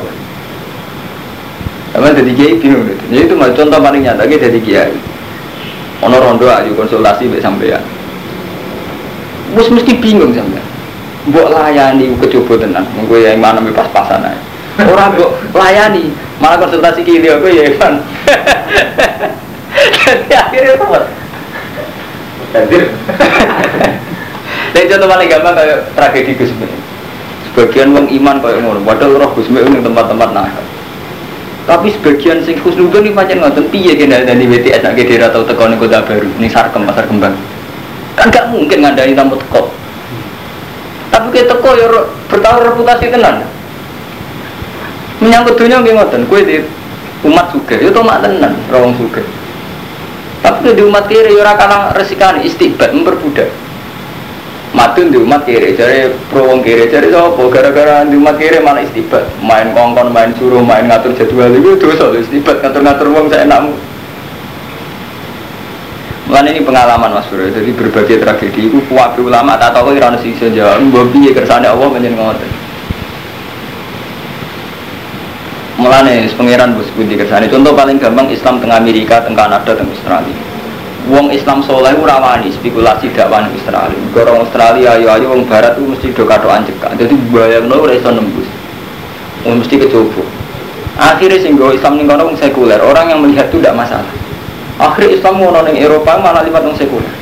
Sama 1.91 2.15
jadi 2.15 2.31
kiai 2.31 2.55
bingung 2.55 2.87
gitu. 2.87 3.03
Jadi 3.11 3.27
itu 3.27 3.35
contoh 3.35 3.79
paling 3.83 3.99
nyata 3.99 4.23
jadi 4.23 4.59
kiai. 4.63 4.95
Ono 6.07 6.15
rondo 6.23 6.47
ayu 6.47 6.71
konsultasi 6.71 7.27
sampai 7.27 7.43
sampean. 7.43 7.83
Mus 9.59 9.67
mesti 9.67 9.91
bingung 9.99 10.31
sampean. 10.31 10.63
Mbok 11.27 11.51
layani 11.51 12.15
kecoba 12.15 12.63
tenan, 12.63 12.87
mengko 12.95 13.19
yang 13.19 13.43
mana 13.43 13.59
pas-pasan 13.75 14.23
ae. 14.23 14.39
Orang 14.87 15.19
kok 15.19 15.35
layani, 15.51 16.15
malah 16.39 16.63
konsultasi 16.63 17.03
kiri 17.03 17.27
aku 17.27 17.51
ya 17.51 17.75
Evan. 17.75 17.99
Jadi 20.07 20.31
akhirnya 20.47 20.79
apa? 20.79 21.20
Hadir. 22.51 22.91
Dan 24.71 24.83
contoh 24.91 25.07
paling 25.07 25.27
gampang 25.31 25.55
kayak 25.55 25.77
tragedi 25.95 26.33
Gusmi. 26.35 26.67
Sebagian 27.51 27.91
wong 27.95 28.07
iman 28.21 28.39
kayak 28.39 28.63
ngono, 28.63 28.79
padahal 28.83 29.19
roh 29.19 29.31
Gusmi 29.35 29.59
ini 29.59 29.79
tempat-tempat 29.83 30.29
nakal. 30.31 30.65
Tapi 31.67 31.87
sebagian 31.93 32.41
sing 32.43 32.57
khusnudun 32.59 33.05
ini 33.07 33.13
macam 33.13 33.37
ngoten 33.37 33.69
piye 33.69 33.93
kena 33.93 34.25
dari 34.25 34.49
BTS 34.49 34.81
nak 34.81 34.97
daerah 34.97 35.29
tau 35.29 35.45
teko 35.45 35.69
ning 35.69 35.77
kota 35.77 36.01
baru, 36.01 36.27
ning 36.41 36.49
Sarkem 36.49 36.83
pasar 36.89 37.05
kembang. 37.05 37.37
Kan 38.17 38.33
gak 38.33 38.49
mungkin 38.49 38.81
ngandani 38.81 39.13
tamu 39.13 39.37
teko. 39.37 39.69
Tapi 41.13 41.27
kayak 41.31 41.47
teko 41.53 41.69
ya 41.77 41.87
bertaruh 42.27 42.63
reputasi 42.73 43.13
tenan 43.13 43.45
menyangkut 45.21 45.53
dunia 45.53 45.77
nggih 45.79 45.93
ngoten 45.95 46.25
kowe 46.25 46.41
di 46.41 46.65
umat 47.29 47.53
suge 47.53 47.77
itu 47.77 47.99
mak 48.01 48.25
tenan 48.25 48.57
rawang 48.73 48.97
suge 48.97 49.21
Tapi 50.61 50.77
di 50.77 50.85
umat 50.85 51.09
kiri 51.09 51.33
ya 51.33 51.41
ora 51.41 51.57
kalah 51.57 51.89
resikane 51.97 52.45
istibat 52.45 52.93
memperbudak. 52.93 53.49
Matun 54.77 55.09
di 55.09 55.17
umat 55.17 55.41
kiri, 55.41 55.73
jadi 55.73 56.13
pro 56.29 56.45
wong 56.45 56.61
kiri, 56.61 56.85
jadi 56.85 57.09
apa? 57.09 57.41
Gara-gara 57.49 58.05
di 58.05 58.13
umat 58.13 58.37
kiri 58.37 58.61
malah 58.61 58.85
istibat, 58.85 59.25
main 59.41 59.73
kongkon, 59.73 60.13
main 60.13 60.29
suruh, 60.37 60.61
main 60.61 60.85
ngatur 60.85 61.17
jadwal 61.17 61.49
itu 61.49 61.81
soal 61.97 62.13
istibat 62.13 62.61
ngatur-ngatur 62.61 63.09
wong 63.09 63.25
saya 63.33 63.49
enakmu. 63.49 63.73
Mulai 66.29 66.53
ini 66.53 66.61
pengalaman 66.61 67.09
Mas 67.09 67.25
Bro, 67.25 67.49
jadi 67.49 67.71
berbagai 67.73 68.21
tragedi 68.21 68.69
itu 68.69 68.85
kuat 68.85 69.17
ulama 69.17 69.57
tak 69.57 69.73
tahu 69.73 69.97
kira 69.97 70.13
sih 70.21 70.37
saja, 70.37 70.77
mbak 70.77 71.09
biye 71.09 71.33
kersane 71.33 71.65
Allah 71.65 71.89
menjadi 71.89 72.21
ngotot. 72.21 72.51
Mulane 75.81 76.29
pangeran 76.37 76.77
bos 76.77 76.85
budi 76.93 77.17
kersane. 77.17 77.49
Contoh 77.49 77.73
paling 77.73 77.97
gampang 77.97 78.29
Islam 78.29 78.61
tengah 78.61 78.77
Amerika, 78.77 79.25
tengah 79.25 79.49
Kanada, 79.49 79.73
tengah 79.73 79.89
Australia. 79.89 80.50
Wong 81.09 81.33
Islam 81.33 81.65
soleh 81.65 81.97
ora 81.97 82.21
wani 82.21 82.53
spekulasi 82.53 83.09
dakwah 83.09 83.41
Australia. 83.49 83.97
Orang 84.13 84.45
Australia 84.45 84.93
ayo 84.93 85.07
ayo 85.09 85.25
wong 85.33 85.49
barat 85.49 85.73
itu 85.73 85.89
mesti 85.89 86.13
do 86.13 86.29
katokan 86.29 86.61
cekak. 86.61 86.93
Dadi 86.93 87.17
bayangno 87.33 87.81
ora 87.81 87.97
iso 87.97 88.13
nembus. 88.13 88.45
Wong 89.41 89.65
mesti 89.65 89.81
kecoba. 89.81 90.21
Akhirnya 91.01 91.41
sing 91.41 91.57
Islam 91.57 91.97
ning 91.97 92.05
kono 92.05 92.29
wong 92.29 92.37
sekuler, 92.37 92.77
orang 92.77 93.09
yang 93.09 93.19
melihat 93.25 93.49
itu 93.49 93.57
tidak 93.57 93.73
masalah. 93.73 94.13
Akhirnya 94.77 95.17
Islam 95.17 95.41
ngono 95.41 95.59
ning 95.65 95.81
Eropa 95.81 96.21
malah 96.21 96.45
lipat 96.45 96.61
wong 96.69 96.77
sekuler. 96.77 97.13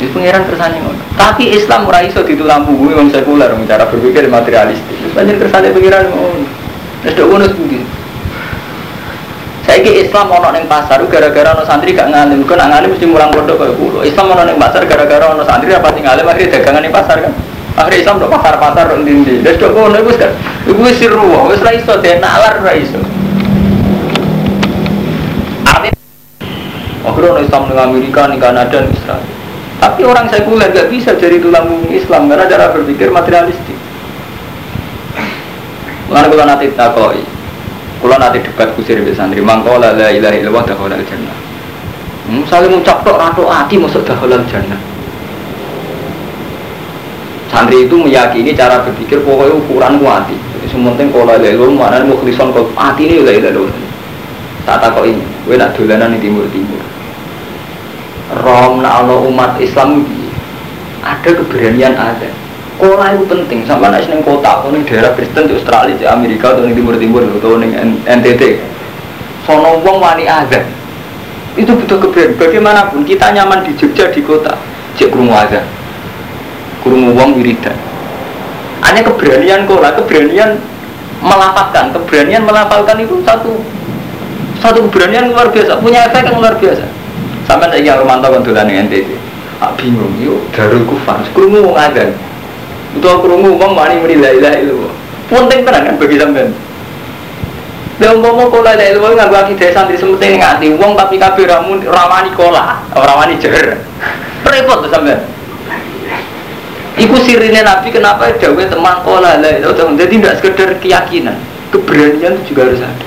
Di 0.00 0.08
pangeran 0.08 0.48
kersane 0.48 0.80
ngono. 0.80 1.00
Tapi 1.20 1.52
Islam 1.52 1.84
ora 1.84 2.00
iso 2.00 2.24
ditulang 2.24 2.64
punggung 2.64 2.96
wong 2.96 3.08
sekuler 3.12 3.52
wong 3.52 3.68
cara 3.68 3.84
berpikir 3.92 4.24
materialistis. 4.32 5.12
Panjen 5.12 5.36
kersane 5.36 5.68
pangeran 5.68 6.08
ngono. 6.08 6.48
Wis 7.04 7.12
dok 7.12 7.28
ngono 7.28 7.44
saya 9.74 9.90
ke 9.90 10.06
Islam 10.06 10.30
ono 10.30 10.54
neng 10.54 10.70
pasar 10.70 11.02
gara-gara 11.10 11.50
ono 11.50 11.66
santri 11.66 11.98
gak 11.98 12.06
ngalim, 12.06 12.46
kau 12.46 12.54
nak 12.54 12.70
ngalim 12.70 12.94
mesti 12.94 13.10
mulang 13.10 13.34
pondok 13.34 13.58
kayak 13.58 13.74
pulau. 13.74 14.06
Islam 14.06 14.30
ono 14.30 14.46
neng 14.46 14.54
pasar 14.54 14.86
gara-gara 14.86 15.34
ono 15.34 15.42
santri 15.42 15.74
apa 15.74 15.90
tinggal 15.90 16.14
ngalim 16.14 16.30
akhirnya 16.30 16.62
dagangan 16.62 16.86
di 16.86 16.92
pasar 16.94 17.16
kan. 17.18 17.34
Akhirnya 17.74 17.98
Islam 18.06 18.22
do 18.22 18.30
pasar-pasar 18.30 18.84
dong 18.94 19.02
dindi. 19.02 19.42
Dan 19.42 19.58
dok 19.58 19.74
ngono 19.74 19.98
iku 19.98 20.14
kan, 20.14 20.30
iku 20.70 20.78
wis 20.78 20.94
siru, 20.94 21.50
wis 21.50 21.58
ra 21.58 21.74
iso 21.74 21.90
den 21.98 22.22
nalar 22.22 22.62
ra 22.62 22.70
iso. 22.70 23.02
Akhirnya 27.02 27.30
ono 27.34 27.40
Islam 27.42 27.62
neng 27.66 27.78
Amerika, 27.82 28.30
neng 28.30 28.38
Kanada, 28.38 28.78
neng 28.78 28.94
Israel. 28.94 29.26
Tapi 29.82 30.00
orang 30.06 30.30
sekuler 30.30 30.70
gak 30.70 30.86
bisa 30.86 31.18
jadi 31.18 31.42
tulang 31.42 31.82
Islam 31.90 32.30
karena 32.30 32.46
cara 32.46 32.70
berpikir 32.70 33.10
materialistik. 33.10 33.74
Mana 36.06 36.30
kalau 36.30 36.46
nanti 36.46 36.70
takoi, 36.78 37.26
kalau 38.02 38.16
nanti 38.20 38.38
debat 38.42 38.68
kusir 38.74 39.00
di 39.00 39.14
santri, 39.14 39.40
mangkola 39.40 39.94
la 39.94 40.08
ilaha 40.12 40.34
illallah 40.36 40.64
dakhalal 40.66 41.04
jannah. 41.06 41.36
Misalnya 42.28 42.76
ngucap 42.76 43.04
tok 43.04 43.16
rato 43.20 43.44
ati 43.48 43.74
masuk 43.76 44.02
dakhalal 44.04 44.44
jannah. 44.48 44.80
Santri 47.48 47.86
itu 47.86 47.96
meyakini 47.96 48.52
cara 48.52 48.82
berpikir 48.82 49.22
pokoknya 49.22 49.54
ukuran 49.56 50.02
kuati. 50.02 50.36
Jadi 50.36 50.66
sementing 50.68 51.08
kalau 51.14 51.32
la 51.32 51.40
ilaha 51.40 51.52
illallah 51.54 51.76
mana 51.78 52.04
mukhlison 52.04 52.52
kau 52.52 52.68
ati 52.76 53.02
ini 53.08 53.14
ilaha 53.24 53.36
illallah. 53.40 53.76
Tak 54.64 54.80
tak 54.80 54.96
kok 54.96 55.04
ini, 55.04 55.24
gue 55.44 55.56
nak 55.60 55.76
dolanan 55.76 56.16
di 56.16 56.24
timur 56.24 56.48
timur. 56.48 56.80
Rom 58.40 58.80
nak 58.80 59.04
umat 59.04 59.60
Islam 59.60 60.04
ada 61.04 61.30
keberanian 61.36 61.92
ada 61.92 62.43
Sekolah 62.84 63.16
itu 63.16 63.24
penting, 63.24 63.64
sama 63.64 63.88
nasi 63.88 64.12
neng 64.12 64.20
kota, 64.20 64.60
atau 64.60 64.68
neng 64.68 64.84
daerah 64.84 65.16
Kristen 65.16 65.48
di 65.48 65.56
Australia, 65.56 65.96
di 65.96 66.04
Amerika, 66.04 66.52
atau 66.52 66.68
neng 66.68 66.76
Timur 66.76 66.92
Timur, 67.00 67.24
atau 67.24 67.56
neng 67.56 67.72
NTT. 68.04 68.60
Sono 69.48 69.80
wong 69.80 70.04
wani 70.04 70.28
ada. 70.28 70.60
Itu 71.56 71.80
butuh 71.80 71.96
keberanian. 71.96 72.36
Bagaimanapun 72.36 73.08
kita 73.08 73.32
nyaman 73.32 73.64
di 73.64 73.72
Jogja 73.80 74.12
di 74.12 74.20
kota, 74.20 74.52
cek 75.00 75.08
kurungu 75.08 75.32
ada, 75.32 75.64
kurungu 76.84 77.16
wong 77.16 77.40
wiridan. 77.40 77.72
Hanya 78.84 79.00
keberanian 79.00 79.64
kola, 79.64 79.96
keberanian 79.96 80.60
melapatkan, 81.24 81.88
keberanian 81.88 82.44
melapalkan 82.44 83.00
itu 83.00 83.16
satu 83.24 83.64
satu 84.60 84.92
keberanian 84.92 85.32
luar 85.32 85.48
biasa, 85.48 85.80
punya 85.80 86.04
efek 86.12 86.28
yang 86.28 86.36
luar 86.36 86.60
biasa. 86.60 86.84
Sampai 87.48 87.72
saya 87.72 87.96
Romanto 87.96 88.28
kan 88.28 88.44
dolan 88.44 88.68
NTT. 88.68 89.08
Bingung, 89.80 90.12
yuk 90.20 90.52
darul 90.52 90.84
kufar, 90.84 91.24
kurungu 91.32 91.72
wong 91.72 91.80
ada. 91.80 92.12
Itu 92.94 93.06
aku 93.10 93.26
rungu 93.26 93.58
uang 93.58 93.72
mani 93.74 93.98
muni 93.98 94.22
la 94.22 94.30
ilaha 94.30 94.56
illallah. 94.62 94.94
Penting 95.26 95.60
tenan 95.66 95.82
kan 95.82 95.94
bagi 95.98 96.16
sampean. 96.16 96.48
Lah 97.98 98.10
umpama 98.14 98.46
kola 98.50 98.78
la 98.78 98.84
ilaha 98.86 99.14
nganggo 99.18 99.36
akidah 99.38 99.70
santri 99.74 99.98
semete 99.98 100.38
ngati 100.38 100.78
wong 100.78 100.94
tapi 100.94 101.18
kabeh 101.18 101.44
ramun 101.50 101.82
rawani 101.82 102.30
kola, 102.38 102.78
rawani 102.94 103.34
jer. 103.42 103.82
Repot 104.46 104.86
tuh 104.86 104.90
sampean. 104.90 105.20
Iku 106.94 107.18
sirine 107.26 107.66
Nabi 107.66 107.90
kenapa 107.90 108.30
dawe 108.38 108.64
teman 108.70 109.02
kola 109.02 109.42
la 109.42 109.50
ilaha 109.58 109.90
Jadi 109.98 110.14
tidak 110.22 110.38
sekedar 110.38 110.70
keyakinan, 110.78 111.34
keberanian 111.74 112.38
itu 112.38 112.54
juga 112.54 112.70
harus 112.70 112.78
ada. 112.78 113.06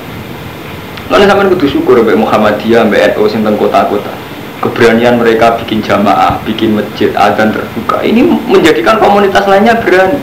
Mana 1.07 1.23
sampean 1.23 1.47
kudu 1.55 1.71
syukur 1.71 2.03
mbek 2.03 2.19
Muhammadiyah, 2.19 2.83
mbek 2.83 3.15
NU 3.15 3.31
sing 3.31 3.39
kota-kota 3.47 4.26
keberanian 4.61 5.21
mereka 5.21 5.57
bikin 5.61 5.85
jamaah, 5.85 6.41
bikin 6.41 6.77
masjid, 6.77 7.13
adzan 7.13 7.53
terbuka. 7.53 8.01
Ini 8.01 8.25
menjadikan 8.25 8.97
komunitas 8.97 9.45
lainnya 9.45 9.77
berani. 9.77 10.17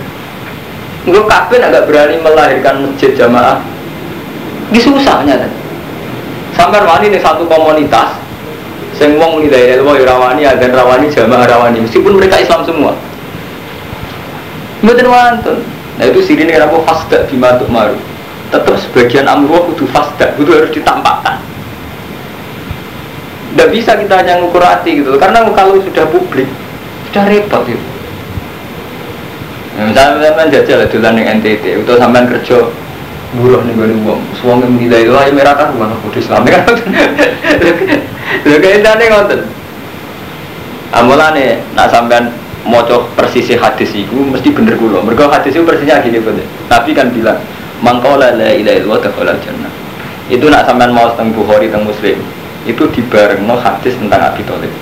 Enggak 1.05 1.27
kabin 1.29 1.63
agak 1.63 1.85
berani 1.87 2.17
melahirkan 2.19 2.89
masjid 2.89 3.15
jamaah. 3.15 3.61
Ini 4.73 4.81
susahnya 4.81 5.35
kan. 5.39 5.53
Sampai 6.55 6.83
wani 6.83 7.11
ini 7.11 7.19
satu 7.19 7.47
komunitas 7.47 8.15
sing 8.95 9.19
wong 9.19 9.43
muni 9.43 9.51
daerah 9.51 9.83
wae 9.83 10.07
rawani 10.07 10.47
adzan 10.47 10.71
rawani 10.71 11.11
jamaah 11.11 11.51
rawani 11.51 11.83
meskipun 11.83 12.15
mereka 12.15 12.39
Islam 12.39 12.63
semua. 12.63 12.95
Mboten 14.83 15.11
wonten. 15.11 15.57
Nah 15.95 16.05
itu 16.11 16.21
sirine 16.27 16.59
apa 16.59 16.79
fasda 16.87 17.27
bima 17.27 17.55
maru. 17.71 17.99
Tetap 18.51 18.77
sebagian 18.79 19.27
amruh 19.27 19.67
kudu 19.73 19.87
fasda, 19.91 20.31
kudu 20.39 20.55
harus 20.55 20.71
ditampakkan 20.71 21.43
tidak 23.55 23.71
bisa 23.71 23.95
kita 23.95 24.15
hanya 24.19 24.43
ngukur 24.43 24.67
hati 24.67 24.99
gitu 24.99 25.15
karena 25.15 25.47
kalau 25.55 25.79
sudah 25.79 26.11
publik 26.11 26.51
sudah 27.11 27.25
repot 27.31 27.63
gitu 27.71 27.87
nah, 29.79 29.87
misalnya 29.87 30.35
sampai 30.35 30.51
jajal 30.51 30.77
lah 30.83 30.89
dulu 30.91 31.07
yang 31.07 31.39
NTT 31.39 31.65
atau 31.87 31.95
sampai 31.95 32.27
kerja 32.27 32.59
buruh 33.39 33.63
nih 33.67 33.75
gue 33.75 34.17
uang 34.47 34.59
yang 34.63 34.73
menilai 34.75 35.07
itu 35.07 35.15
ayo 35.15 35.31
merah 35.35 35.55
kan 35.59 35.75
mana 35.75 35.95
kode 36.07 36.23
Islam 36.23 36.47
kan. 36.47 36.63
Lo 38.47 38.57
kayak 38.63 38.87
ini 38.87 39.07
ngonten 39.11 39.41
nih 41.35 41.59
nak 41.75 41.91
sampai 41.91 42.31
moco 42.63 43.11
persisi 43.19 43.59
hadis 43.59 43.91
itu 43.91 44.15
mesti 44.15 44.55
bener 44.55 44.79
kulo. 44.79 45.03
Mereka 45.03 45.27
hadis 45.27 45.51
itu 45.51 45.67
persisnya 45.67 45.99
gini 45.99 46.23
bener 46.23 46.47
tapi 46.71 46.95
kan 46.95 47.11
bilang 47.11 47.43
mangkola 47.83 48.39
la 48.39 48.55
ilaha 48.55 48.79
illallah 48.79 49.01
dakhalal 49.03 49.39
jannah. 49.43 49.73
Itu 50.31 50.47
nak 50.47 50.71
sampai 50.71 50.95
mau 50.95 51.11
tentang 51.13 51.35
Bukhari 51.35 51.67
tentang 51.67 51.91
Muslim 51.91 52.23
itu 52.65 52.85
no 53.45 53.55
hadis 53.61 53.95
tentang 53.97 54.33
Abi 54.33 54.43
Thalib. 54.45 54.73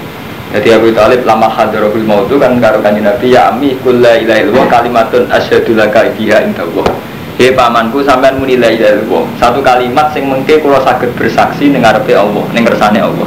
Jadi 0.52 0.68
Abi 0.68 0.90
Thalib 0.92 1.24
lama 1.24 1.48
hadirul 1.48 2.04
maut 2.04 2.28
itu 2.28 2.36
kan 2.36 2.60
karo 2.60 2.84
kanjeng 2.84 3.08
Nabi 3.08 3.32
ya 3.32 3.50
ami 3.50 3.72
kulla 3.80 4.20
ilaha 4.20 4.68
kalimatun 4.68 5.26
asyhadu 5.32 5.74
laka 5.74 6.12
biha 6.14 6.44
indallah. 6.44 6.86
He 7.40 7.50
pamanku 7.56 8.04
sampean 8.04 8.36
muni 8.36 8.60
la 8.60 8.68
illallah. 8.68 9.24
Satu 9.40 9.64
kalimat 9.64 10.12
sing 10.12 10.28
mengke 10.28 10.60
kula 10.60 10.84
saged 10.84 11.16
bersaksi 11.16 11.72
ning 11.72 11.80
ngarepe 11.80 12.12
Allah, 12.12 12.44
ning 12.52 12.62
kersane 12.68 13.00
Allah. 13.00 13.24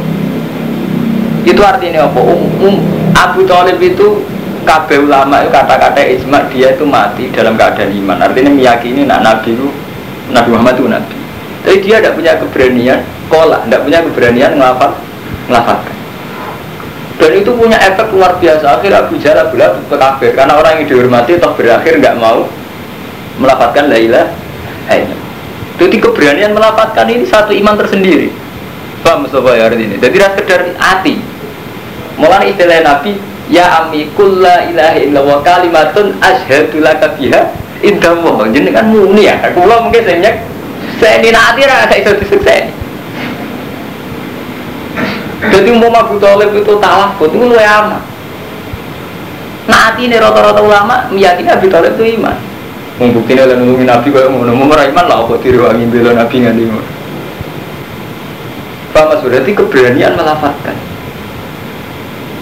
Itu 1.41 1.61
artinya 1.65 2.05
apa? 2.05 2.19
Um, 2.21 2.41
um, 2.61 2.75
Abu 3.17 3.41
Thalib 3.49 3.81
itu 3.81 4.21
kabeh 4.65 5.01
ulama 5.01 5.45
itu 5.45 5.49
kata-kata 5.53 6.01
ijma 6.01 6.45
dia 6.53 6.73
itu 6.73 6.85
mati 6.85 7.29
dalam 7.33 7.57
keadaan 7.57 7.89
iman. 7.89 8.17
Artinya 8.21 8.53
meyakini 8.53 9.01
nak 9.09 9.25
Nabi 9.25 9.57
itu 9.57 9.67
Nabi 10.29 10.49
Muhammad 10.53 10.77
itu 10.77 10.85
Nabi. 10.89 11.17
Tapi 11.65 11.77
dia 11.81 11.97
tidak 11.97 12.13
punya 12.13 12.37
keberanian 12.37 13.01
kola, 13.31 13.63
tidak 13.65 13.81
punya 13.85 13.99
keberanian 14.05 14.51
ngelafat. 14.57 14.91
Dan 17.15 17.31
itu 17.31 17.51
punya 17.55 17.79
efek 17.79 18.11
luar 18.11 18.35
biasa. 18.43 18.75
Akhir 18.75 18.91
Abu 18.91 19.15
Jahal 19.15 19.47
ke 19.87 19.95
kafir 19.95 20.35
karena 20.35 20.59
orang 20.59 20.83
yang 20.83 20.85
dihormati 20.91 21.39
toh 21.39 21.55
berakhir 21.55 22.03
nggak 22.03 22.19
mau 22.19 22.43
melafatkan 23.39 23.87
Laila. 23.87 24.27
Hanya. 24.91 25.15
Jadi 25.79 25.95
keberanian 25.99 26.51
melafatkan 26.51 27.07
ini 27.07 27.23
satu 27.23 27.55
iman 27.55 27.75
tersendiri. 27.79 28.29
Paham 28.99 29.25
Mustafa 29.25 29.55
ya 29.55 29.71
ini. 29.71 29.95
Jadi 29.95 30.15
rasa 30.19 30.39
sekedar 30.39 30.61
hati. 30.75 31.23
Mulai 32.15 32.51
istilah 32.51 32.79
Nabi, 32.83 33.19
ya 33.51 33.83
ami 33.83 34.07
kulla 34.15 34.67
ilaha 34.71 34.97
illallah 34.99 35.39
kalimatun 35.43 36.15
asyhadu 36.19 36.83
laka 36.83 37.15
biha. 37.15 37.51
Jadi 37.85 38.69
kan 38.71 38.87
muni 38.91 39.29
ya. 39.29 39.39
Kula 39.55 39.83
mungkin 39.87 40.03
saya 40.03 40.35
saya 40.99 41.19
ini 41.19 41.29
nanti 41.31 41.61
rasa 41.63 41.95
itu 41.95 42.11
disekseni. 42.23 42.84
Jadi 45.51 45.69
mau 45.75 45.91
Abu 45.93 46.15
Talib 46.17 46.49
itu 46.55 46.73
talakut 46.79 47.29
itu 47.29 47.45
lu 47.45 47.57
aman. 47.59 48.01
Nanti 49.65 50.05
ini 50.05 50.15
rata-rata 50.21 50.61
ulama 50.61 51.09
meyakini 51.09 51.49
Abu 51.49 51.67
Talib 51.67 51.97
itu 51.97 52.21
iman. 52.21 52.37
Membuktinya 52.95 53.43
oleh 53.49 53.55
nungguin 53.59 53.89
Nabi 53.91 54.07
kalau 54.07 54.31
mau 54.31 54.47
nemu 54.47 54.65
iman 54.71 55.05
lah 55.09 55.17
kok 55.27 55.43
diri 55.43 55.59
wangi 55.59 55.85
bela 55.91 56.15
Nabi 56.15 56.35
nggak 56.39 56.53
nih. 56.55 56.67
Paham 58.95 59.11
mas? 59.11 59.19
Berarti 59.19 59.51
keberanian 59.51 60.15
melafatkan. 60.15 60.77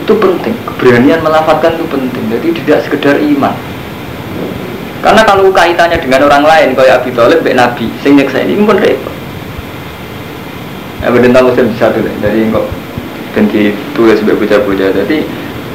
Itu 0.06 0.14
penting. 0.22 0.54
Keberanian 0.70 1.26
melafatkan 1.26 1.74
itu 1.74 1.86
penting. 1.90 2.24
Jadi 2.30 2.48
tidak 2.62 2.80
sekedar 2.86 3.18
iman. 3.18 3.58
Karena 5.02 5.22
kalau 5.26 5.50
kaitannya 5.50 5.98
dengan 5.98 6.30
orang 6.30 6.46
lain 6.46 6.70
kayak 6.78 7.02
Abi 7.02 7.12
Thalib 7.12 7.42
Mbak 7.42 7.58
Nabi 7.58 7.86
sing 8.06 8.16
nyeksa 8.16 8.46
ini 8.46 8.62
pun 8.62 8.78
repot. 8.78 9.16
Ya 11.04 11.12
benar 11.12 11.44
muslim 11.44 11.68
satu 11.76 12.00
dari 12.00 12.48
kok 12.48 12.64
dan 13.34 13.50
ditulis 13.50 14.22
sebagai 14.22 14.46
bocah-bocah 14.46 14.90
jadi 15.04 15.18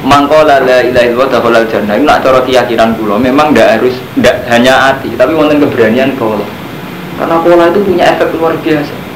mangkola 0.06 0.62
la 0.62 0.78
ilaha 0.86 1.04
illallah 1.10 1.28
dakhalal 1.28 1.66
jannah 1.66 1.94
ini 1.98 2.06
nak 2.06 2.22
cara 2.22 2.38
keyakinan 2.46 2.94
kula 2.94 3.18
memang 3.18 3.50
tidak 3.50 3.82
harus 3.82 3.94
tidak 4.14 4.36
hanya 4.46 4.74
hati 4.78 5.10
tapi 5.18 5.34
wonten 5.34 5.58
keberanian 5.58 6.14
pola 6.14 6.46
karena 7.18 7.36
pola 7.42 7.64
itu 7.68 7.80
punya 7.82 8.04
efek 8.14 8.30
luar 8.38 8.54
biasa 8.62 9.08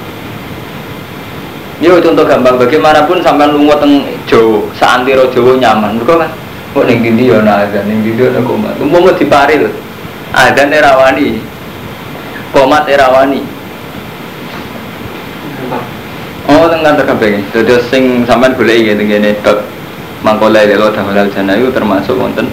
Yo 1.83 1.99
contoh 1.99 2.23
gampang 2.23 2.63
bagaimanapun 2.63 3.19
sampai 3.27 3.51
lungo 3.51 3.75
teng 3.83 4.07
Jawa, 4.31 4.63
saantiro 4.71 5.27
Jawa 5.35 5.59
nyaman. 5.59 5.99
Mergo 5.99 6.15
kan 6.15 6.31
kok 6.79 6.87
ning 6.87 7.03
ndi 7.03 7.27
yo 7.27 7.43
ana 7.43 7.67
azan, 7.67 7.91
ning 7.91 8.07
ndi 8.07 8.23
ana 8.23 8.39
komat. 8.39 8.79
Umpama 8.79 9.11
diparil. 9.19 9.67
Azan 10.31 10.71
rawani. 10.71 11.43
Komat 12.55 12.87
rawani. 12.87 13.43
Tengah 16.83 17.07
kabeh. 17.07 17.39
Jadi 17.55 17.79
sing 17.95 18.27
sampean 18.27 18.59
golek 18.59 18.99
teng 18.99 19.07
kene 19.07 19.39
bab 19.39 19.63
mangkola 20.27 20.67
lelo 20.67 20.91
dahulal 20.91 21.31
jannah 21.31 21.55
itu 21.55 21.71
termasuk 21.71 22.19
wonten 22.19 22.51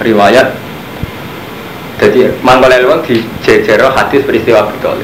riwayat. 0.00 0.48
Jadi 2.00 2.32
mangkola 2.40 2.80
lelo 2.80 3.04
di 3.04 3.20
jejero 3.44 3.92
hadis 3.92 4.24
peristiwa 4.24 4.64
Abi 4.64 4.96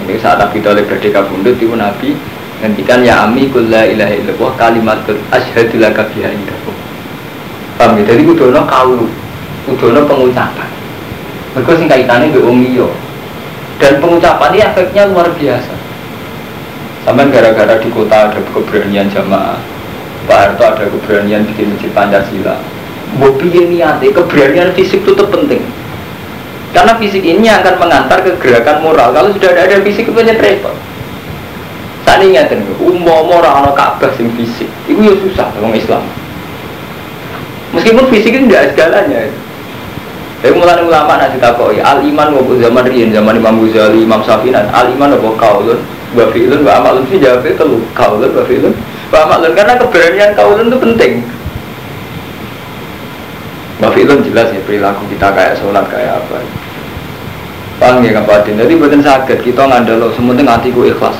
Ini 0.00 0.16
saat 0.16 0.40
Abi 0.40 0.64
Thalib 0.64 0.88
berdeka 0.88 1.28
bundut 1.28 1.60
itu 1.60 1.76
Nabi 1.76 2.16
ngendikan 2.64 3.04
ya 3.04 3.28
ami 3.28 3.52
kulla 3.52 3.84
ilaha 3.84 4.16
illallah 4.16 4.52
kalimatul 4.56 5.20
asyhadu 5.28 5.76
laka 5.76 6.08
biha 6.08 6.32
indakum. 6.32 6.72
Paham 7.76 8.00
ya? 8.00 8.16
Jadi 8.16 8.24
kudono 8.24 8.64
kaulu 8.64 9.12
kudono 9.68 10.08
pengucapan. 10.08 10.72
Mereka 11.52 11.72
sing 11.76 11.88
kaitannya 11.92 12.32
be 12.32 12.40
umiyo 12.40 12.88
dan 13.76 14.00
pengucapan 14.00 14.56
ini 14.56 14.60
efeknya 14.64 15.04
luar 15.12 15.28
biasa 15.36 15.73
sampai 17.04 17.28
gara-gara 17.28 17.76
di 17.78 17.88
kota 17.92 18.32
ada 18.32 18.40
keberanian 18.52 19.12
jamaah 19.12 19.60
Pak 20.24 20.38
Harto 20.56 20.64
ada 20.64 20.84
keberanian 20.88 21.44
bikin 21.44 21.76
masjid 21.76 21.92
Pancasila. 21.92 22.56
Bobi 23.20 23.52
ini 23.52 23.78
niatnya 23.78 24.08
keberanian 24.10 24.72
fisik 24.72 25.04
itu 25.04 25.24
penting. 25.28 25.60
Karena 26.72 26.96
fisik 26.98 27.22
ini 27.22 27.46
akan 27.46 27.78
mengantar 27.78 28.24
ke 28.24 28.34
gerakan 28.40 28.82
moral. 28.82 29.14
Kalau 29.14 29.30
sudah 29.30 29.52
ada 29.54 29.78
fisik 29.84 30.10
itu 30.10 30.16
banyak 30.16 30.40
repot. 30.40 30.74
Tak 32.04 32.20
ingat 32.20 32.52
umum 32.80 33.32
orang 33.32 33.64
orang 33.64 33.72
Ka'bah 33.72 34.12
sing 34.12 34.28
fisik, 34.36 34.68
itu 34.84 35.00
ya 35.00 35.14
susah 35.24 35.48
orang 35.56 35.72
Islam. 35.72 36.04
Meskipun 37.72 38.12
fisik 38.12 38.36
itu 38.36 38.44
tidak 38.44 38.76
segalanya. 38.76 39.24
Tapi 40.44 40.52
mulai 40.52 40.84
ulama 40.84 41.16
nanti 41.16 41.40
takoi 41.40 41.80
al 41.80 42.04
iman 42.04 42.36
waktu 42.36 42.60
zaman 42.60 42.84
rian 42.84 43.08
zaman 43.08 43.40
Imam 43.40 43.64
Ghazali 43.64 44.04
Imam 44.04 44.20
Syafi'i 44.20 44.52
al 44.52 44.92
iman 44.92 45.16
waktu 45.16 45.32
kaulun 45.40 45.80
wa 46.14 46.26
fi'lun 46.30 46.60
wa 46.62 46.72
amalun 46.80 47.04
sih 47.10 47.18
jawabnya 47.18 47.52
itu 47.52 47.66
kaulun 47.92 48.30
wa 48.30 48.44
fi'lun 48.46 48.74
wa 49.10 49.18
amalun 49.26 49.52
karena 49.52 49.74
keberanian 49.78 50.30
kaulun 50.38 50.66
itu 50.70 50.78
penting. 50.78 51.12
Wa 53.82 53.88
fi'lun 53.90 54.22
jelas 54.22 54.48
ya 54.54 54.60
perilaku 54.62 55.02
kita 55.10 55.28
kayak 55.34 55.58
sholat 55.58 55.84
kayak 55.90 56.22
apa. 56.22 56.38
Paham 57.82 58.06
ya 58.06 58.14
kapatin. 58.14 58.54
Jadi 58.54 58.78
sakit 58.78 59.38
kita 59.42 59.66
ngandalo 59.66 60.14
sementing 60.14 60.46
hatiku 60.46 60.86
ikhlas 60.86 61.18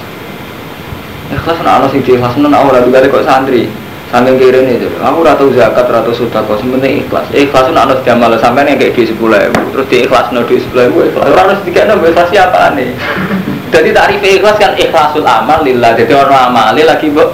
ikhlas 1.32 1.59
nak 1.64 1.74
ana 1.80 1.86
sing 1.88 2.03
ikhlas 2.05 2.36
nang 2.36 2.53
ora 2.53 2.84
juga 2.84 3.03
kok 3.05 3.24
santri 3.24 3.68
saking 4.15 4.39
kiri 4.39 4.62
ini 4.62 4.79
jadi 4.79 4.95
aku 5.03 5.27
ratu 5.27 5.51
zakat 5.59 5.91
ratu 5.91 6.15
kok 6.15 6.59
sementing 6.62 7.03
ikhlas. 7.03 7.27
Ikhlas 7.35 7.67
nak 7.75 7.91
ana 7.91 7.95
diamal 8.07 8.31
sampean 8.39 8.71
yang 8.71 8.79
kayak 8.79 8.95
di 8.95 9.11
sepuluh 9.11 9.43
ribu. 9.43 9.75
Terus 9.75 9.87
di 9.91 9.97
ikhlas 10.07 10.31
no 10.31 10.47
di 10.47 10.62
sepuluh 10.62 10.87
ribu 10.87 10.99
ikhlas. 11.11 11.35
Ora 11.35 11.43
harus 11.51 11.59
tiga 11.67 11.83
enam 11.91 11.99
ikhlas 11.99 12.31
siapa 12.31 12.79
nih 12.79 12.95
jadi 13.75 13.91
tarif 13.91 14.23
ikhlas 14.23 14.55
kan 14.62 14.79
ikhlasul 14.79 15.27
amal 15.27 15.67
lillah. 15.67 15.99
Jadi 15.99 16.15
orang 16.15 16.55
amali 16.55 16.87
lagi 16.87 17.11
bu 17.11 17.27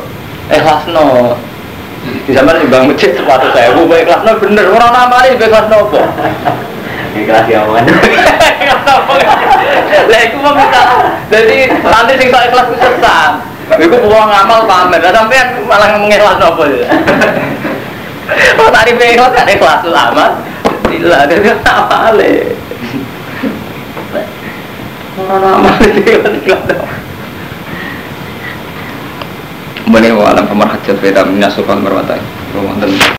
ikhlas 0.49 0.89
no 0.89 1.37
di 2.25 2.33
nih 2.33 2.67
bang 2.73 2.89
masjid 2.89 3.13
sepatu 3.13 3.53
saya 3.53 3.77
bu 3.77 3.85
ikhlas 3.85 4.25
no 4.25 4.33
bener. 4.41 4.65
Orang 4.73 4.93
amali 4.97 5.37
ikhlas 5.37 5.69
no 5.69 5.85
po 5.93 6.01
ikhlas 7.21 7.45
ya 7.45 7.61
man 7.69 7.85
lah 10.11 10.21
itu 10.23 10.37
mau 10.39 10.55
minta 10.55 10.83
jadi 11.29 11.67
nanti 11.83 12.13
sing 12.17 12.29
ikhlas 12.31 12.67
itu 12.71 12.77
sesat 12.79 13.50
Iku 13.71 13.97
uang 14.03 14.27
ngamal 14.27 14.67
pamer, 14.67 14.99
lah 14.99 15.15
sampean 15.15 15.63
malah 15.71 15.95
mengikhlas 15.95 16.43
nopo. 16.43 16.67
Oh 18.59 18.69
tadi 18.75 18.91
ikhlas 18.99 19.31
kan 19.31 19.47
ikhlas 19.47 19.87
amat. 19.87 20.33
Bila 20.91 21.23
ada 21.23 21.35
apa 21.39 22.11
le. 22.19 22.59
Orang 25.23 25.63
amal 25.63 25.79
itu 25.87 26.03
ikhlas. 26.03 26.83
Boleh 29.91 30.11
walam 30.15 30.47
pemerhatian 30.47 30.99
beda 30.99 31.27
minasukal 31.27 31.79
merwatai. 31.79 32.23
Rumah 32.55 32.75